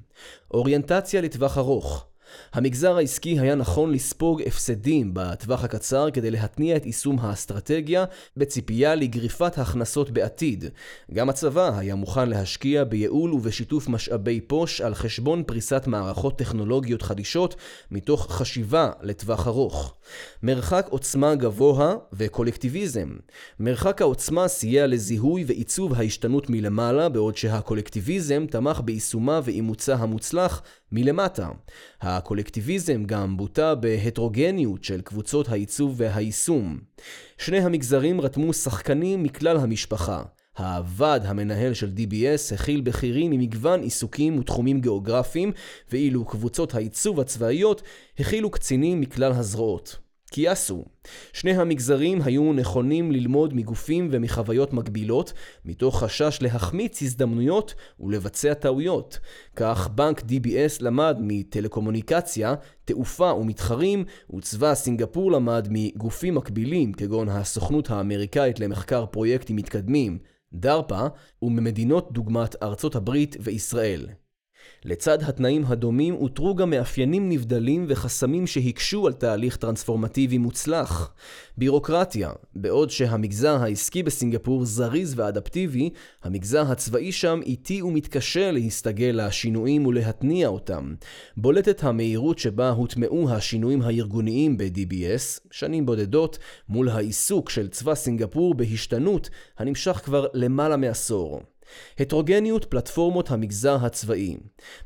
אוריינטציה 0.51 1.21
לטווח 1.21 1.57
ארוך 1.57 2.10
המגזר 2.53 2.97
העסקי 2.97 3.39
היה 3.39 3.55
נכון 3.55 3.91
לספוג 3.91 4.41
הפסדים 4.41 5.11
בטווח 5.13 5.63
הקצר 5.63 6.11
כדי 6.11 6.31
להתניע 6.31 6.75
את 6.75 6.85
יישום 6.85 7.19
האסטרטגיה 7.19 8.05
בציפייה 8.37 8.95
לגריפת 8.95 9.57
הכנסות 9.57 10.11
בעתיד. 10.11 10.65
גם 11.13 11.29
הצבא 11.29 11.77
היה 11.77 11.95
מוכן 11.95 12.29
להשקיע 12.29 12.83
בייעול 12.83 13.33
ובשיתוף 13.33 13.89
משאבי 13.89 14.41
פוש 14.41 14.81
על 14.81 14.95
חשבון 14.95 15.43
פריסת 15.43 15.83
מערכות 15.87 16.37
טכנולוגיות 16.37 17.01
חדישות 17.01 17.55
מתוך 17.91 18.31
חשיבה 18.31 18.91
לטווח 19.01 19.47
ארוך. 19.47 19.95
מרחק 20.43 20.87
עוצמה 20.89 21.35
גבוה 21.35 21.95
וקולקטיביזם. 22.13 23.09
מרחק 23.59 24.01
העוצמה 24.01 24.47
סייע 24.47 24.87
לזיהוי 24.87 25.43
ועיצוב 25.47 25.93
ההשתנות 25.93 26.49
מלמעלה, 26.49 27.09
בעוד 27.09 27.37
שהקולקטיביזם 27.37 28.45
תמך 28.45 28.81
ביישומה 28.81 29.41
ואימוצה 29.43 29.95
המוצלח 29.95 30.61
מלמטה. 30.91 31.49
הקולקטיביזם 32.01 33.03
גם 33.03 33.37
בוטה 33.37 33.75
בהטרוגניות 33.75 34.83
של 34.83 35.01
קבוצות 35.01 35.49
העיצוב 35.49 35.93
והיישום. 35.97 36.79
שני 37.37 37.59
המגזרים 37.59 38.21
רתמו 38.21 38.53
שחקנים 38.53 39.23
מכלל 39.23 39.57
המשפחה. 39.57 40.23
הוועד 40.57 41.25
המנהל 41.25 41.73
של 41.73 41.91
DBS 41.97 42.53
הכיל 42.53 42.81
בכירים 42.81 43.31
ממגוון 43.31 43.81
עיסוקים 43.81 44.39
ותחומים 44.39 44.81
גיאוגרפיים, 44.81 45.51
ואילו 45.91 46.25
קבוצות 46.25 46.75
העיצוב 46.75 47.19
הצבאיות 47.19 47.81
הכילו 48.19 48.49
קצינים 48.49 49.01
מכלל 49.01 49.31
הזרועות. 49.31 49.97
קייסו. 50.33 50.85
שני 51.33 51.51
המגזרים 51.51 52.21
היו 52.21 52.53
נכונים 52.53 53.11
ללמוד 53.11 53.53
מגופים 53.53 54.07
ומחוויות 54.11 54.73
מקבילות, 54.73 55.33
מתוך 55.65 56.03
חשש 56.03 56.37
להחמיץ 56.41 57.01
הזדמנויות 57.01 57.75
ולבצע 57.99 58.53
טעויות. 58.53 59.19
כך 59.55 59.89
בנק 59.95 60.21
DBS 60.21 60.77
למד 60.81 61.17
מטלקומוניקציה, 61.19 62.55
תעופה 62.85 63.33
ומתחרים, 63.33 64.05
וצבא 64.35 64.75
סינגפור 64.75 65.31
למד 65.31 65.67
מגופים 65.69 66.35
מקבילים, 66.35 66.93
כגון 66.93 67.29
הסוכנות 67.29 67.89
האמריקאית 67.89 68.59
למחקר 68.59 69.05
פרויקטים 69.05 69.55
מתקדמים, 69.55 70.19
דרפה, 70.53 71.05
וממדינות 71.41 72.11
דוגמת 72.11 72.63
ארצות 72.63 72.95
הברית 72.95 73.37
וישראל. 73.39 74.07
לצד 74.85 75.23
התנאים 75.23 75.63
הדומים 75.67 76.15
אותרו 76.15 76.55
גם 76.55 76.69
מאפיינים 76.69 77.29
נבדלים 77.29 77.85
וחסמים 77.89 78.47
שהקשו 78.47 79.07
על 79.07 79.13
תהליך 79.13 79.55
טרנספורמטיבי 79.55 80.37
מוצלח. 80.37 81.13
בירוקרטיה, 81.57 82.31
בעוד 82.55 82.89
שהמגזר 82.89 83.57
העסקי 83.61 84.03
בסינגפור 84.03 84.65
זריז 84.65 85.13
ואדפטיבי, 85.17 85.89
המגזר 86.23 86.71
הצבאי 86.71 87.11
שם 87.11 87.39
איטי 87.45 87.81
ומתקשה 87.81 88.51
להסתגל 88.51 89.19
לשינויים 89.25 89.85
ולהתניע 89.85 90.47
אותם. 90.47 90.93
בולטת 91.37 91.83
המהירות 91.83 92.39
שבה 92.39 92.69
הוטמעו 92.69 93.29
השינויים 93.29 93.81
הארגוניים 93.81 94.57
ב-DBS, 94.57 95.39
שנים 95.51 95.85
בודדות, 95.85 96.37
מול 96.69 96.89
העיסוק 96.89 97.49
של 97.49 97.67
צבא 97.67 97.95
סינגפור 97.95 98.53
בהשתנות, 98.53 99.29
הנמשך 99.57 100.01
כבר 100.03 100.27
למעלה 100.33 100.77
מעשור. 100.77 101.41
הטרוגניות 101.99 102.65
פלטפורמות 102.65 103.31
המגזר 103.31 103.77
הצבאי. 103.81 104.37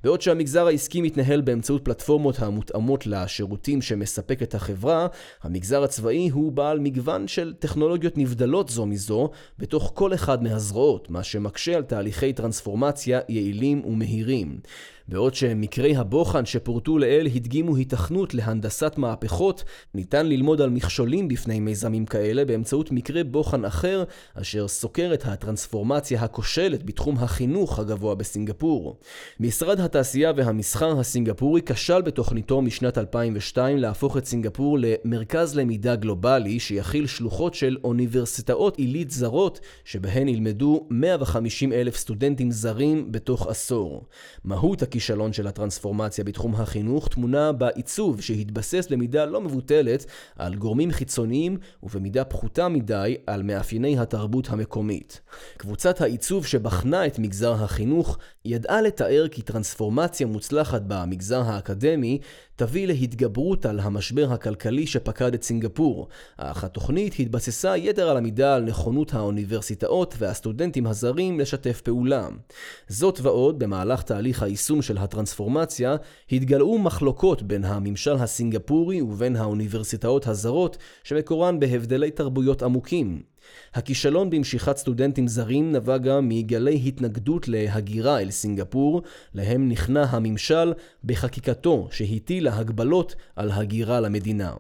בעוד 0.04 0.22
שהמגזר 0.22 0.68
העסקי 0.68 1.02
מתנהל 1.02 1.42
באמצעות 1.42 1.86
פלטפורמות 1.86 2.40
המותאמות 2.40 3.08
לשירותים 3.08 3.82
שמספקת 3.82 4.56
החברה, 4.56 5.08
המגזר 5.44 5.84
הצבאי 5.84 6.30
הוא 6.30 6.52
בעל 6.52 6.80
מגוון 6.80 7.28
של 7.28 7.54
טכנולוגיות 7.60 8.18
נבדלות 8.18 8.70
זו 8.70 8.86
מזו 8.86 9.30
בתוך 9.60 9.92
כל 9.96 10.14
אחד 10.14 10.44
מהזרועות, 10.44 11.10
מה 11.10 11.24
שמקשה 11.24 11.76
על 11.76 11.84
תהליכי 11.84 12.34
טרנספורמציה 12.34 13.20
יעילים 13.30 13.86
ומהירים. 13.86 14.60
בעוד 15.08 15.36
שמקרי 15.36 15.96
הבוחן 15.96 16.46
שפורטו 16.46 16.98
לעיל 16.98 17.26
הדגימו 17.36 17.76
היתכנות 17.76 18.34
להנדסת 18.34 18.94
מהפכות, 18.98 19.64
ניתן 19.94 20.26
ללמוד 20.26 20.62
על 20.62 20.70
מכשולים 20.70 21.28
בפני 21.28 21.60
מיזמים 21.60 22.06
כאלה 22.06 22.46
באמצעות 22.46 22.92
מקרה 22.92 23.24
בוחן 23.24 23.66
אחר, 23.66 24.04
אשר 24.34 24.68
סוקר 24.68 25.12
את 25.14 25.26
הטרנספורמציה 25.26 26.22
הכושלת 26.22 26.84
בתחום 26.84 27.18
החינוך 27.18 27.80
הגבוה 27.80 28.16
בסינגפור. 28.16 29.00
משרד 29.40 29.80
התעשייה 29.80 30.32
והמסחר 30.36 31.00
הסינגפורי 31.00 31.62
כשל 31.62 32.02
בתוכניתו 32.02 32.62
משנת 32.62 32.98
2002 32.98 33.78
להפוך 33.78 34.18
את 34.18 34.26
סינגפור 34.26 34.78
למרכז 34.82 35.56
למידה 35.56 35.96
גלובלי 35.96 36.60
שיכיל 36.60 37.08
שלוחות 37.08 37.54
של 37.54 37.78
אוניברסיטאות 37.84 38.78
עילית 38.78 39.12
זרות, 39.12 39.60
שבהן 39.84 40.28
ילמדו 40.28 40.88
150 40.90 41.74
אלף 41.74 41.96
סטודנטים 41.96 42.52
זרים 42.52 43.12
בתוך 43.12 43.48
עשור. 43.48 44.06
מהות 44.44 44.84
הכישלון 44.96 45.34
של 45.34 45.48
הטרנספורמציה 45.48 46.24
בתחום 46.24 46.56
החינוך 46.56 47.08
טמונה 47.08 47.52
בעיצוב 47.52 48.22
שהתבסס 48.22 48.88
במידה 48.90 49.26
לא 49.26 49.42
מבוטלת 49.42 50.06
על 50.36 50.56
גורמים 50.56 50.92
חיצוניים 50.92 51.58
ובמידה 51.84 52.24
פחותה 52.24 52.68
מדי 52.70 53.16
על 53.28 53.44
מאפייני 53.44 54.00
התרבות 54.00 54.50
המקומית. 54.50 55.22
קבוצת 55.58 56.02
העיצוב 56.02 56.46
שבחנה 56.46 57.08
את 57.08 57.20
מגזר 57.20 57.54
החינוך 57.54 58.18
ידעה 58.46 58.82
לתאר 58.82 59.28
כי 59.32 59.42
טרנספורמציה 59.42 60.28
מוצלחת 60.28 60.82
במגזר 60.88 61.42
האקדמי 61.42 62.20
תביא 62.56 62.88
להתגברות 62.88 63.66
על 63.66 63.80
המשבר 63.80 64.34
הכלכלי 64.34 64.88
שפקד 64.88 65.34
את 65.34 65.44
סינגפור, 65.44 66.08
אך 66.38 66.64
התוכנית 66.64 67.20
התבססה 67.20 67.78
יתר 67.78 68.10
על 68.10 68.18
המידה 68.18 68.56
על 68.56 68.64
נכונות 68.64 69.14
האוניברסיטאות 69.14 70.16
והסטודנטים 70.18 70.88
הזרים 70.88 71.40
לשתף 71.40 71.82
פעולה. 71.82 72.28
זאת 72.88 73.20
ועוד, 73.22 73.60
במהלך 73.60 74.02
תהליך 74.02 74.44
היישום 74.44 74.82
של 74.82 74.98
הטרנספורמציה, 74.98 75.96
התגלעו 76.32 76.80
מחלוקות 76.80 77.44
בין 77.44 77.66
הממשל 77.66 78.16
הסינגפורי 78.16 79.02
ובין 79.02 79.36
האוניברסיטאות 79.36 80.28
הזרות, 80.28 80.78
שמקורן 81.04 81.60
בהבדלי 81.60 82.12
תרבויות 82.12 82.64
עמוקים. 82.64 83.35
הכישלון 83.74 84.30
במשיכת 84.30 84.78
סטודנטים 84.78 85.28
זרים 85.28 85.72
נבע 85.72 85.98
גם 85.98 86.30
מגלי 86.30 86.82
התנגדות 86.86 87.48
להגירה 87.48 88.20
אל 88.22 88.32
סינגפור, 88.32 89.02
להם 89.34 89.70
נכנע 89.70 90.04
הממשל 90.04 90.74
בחקיקתו 91.04 91.88
שהטילה 91.92 92.58
הגבלות 92.58 93.16
על 93.36 93.52
הגירה 93.52 94.00
למדינה. 94.00 94.54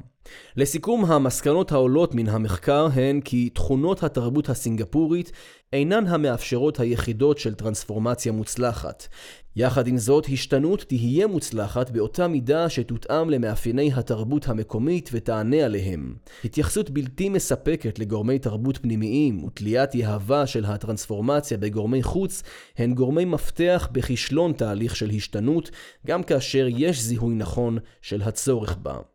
לסיכום, 0.57 1.05
המסקנות 1.05 1.71
העולות 1.71 2.15
מן 2.15 2.29
המחקר 2.29 2.87
הן 2.93 3.21
כי 3.21 3.49
תכונות 3.49 4.03
התרבות 4.03 4.49
הסינגפורית 4.49 5.31
אינן 5.73 6.07
המאפשרות 6.07 6.79
היחידות 6.79 7.37
של 7.37 7.53
טרנספורמציה 7.53 8.31
מוצלחת. 8.31 9.07
יחד 9.55 9.87
עם 9.87 9.97
זאת, 9.97 10.27
השתנות 10.33 10.85
תהיה 10.87 11.27
מוצלחת 11.27 11.89
באותה 11.89 12.27
מידה 12.27 12.69
שתותאם 12.69 13.29
למאפייני 13.29 13.91
התרבות 13.93 14.47
המקומית 14.47 15.09
ותענה 15.13 15.65
עליהם. 15.65 16.15
התייחסות 16.45 16.89
בלתי 16.89 17.29
מספקת 17.29 17.99
לגורמי 17.99 18.39
תרבות 18.39 18.77
פנימיים 18.77 19.43
ותליית 19.43 19.95
יהבה 19.95 20.47
של 20.47 20.65
הטרנספורמציה 20.65 21.57
בגורמי 21.57 22.03
חוץ 22.03 22.43
הן 22.77 22.93
גורמי 22.93 23.25
מפתח 23.25 23.89
בכישלון 23.91 24.53
תהליך 24.53 24.95
של 24.95 25.09
השתנות, 25.09 25.71
גם 26.07 26.23
כאשר 26.23 26.67
יש 26.69 27.01
זיהוי 27.01 27.35
נכון 27.35 27.77
של 28.01 28.21
הצורך 28.21 28.77
בה. 28.81 29.14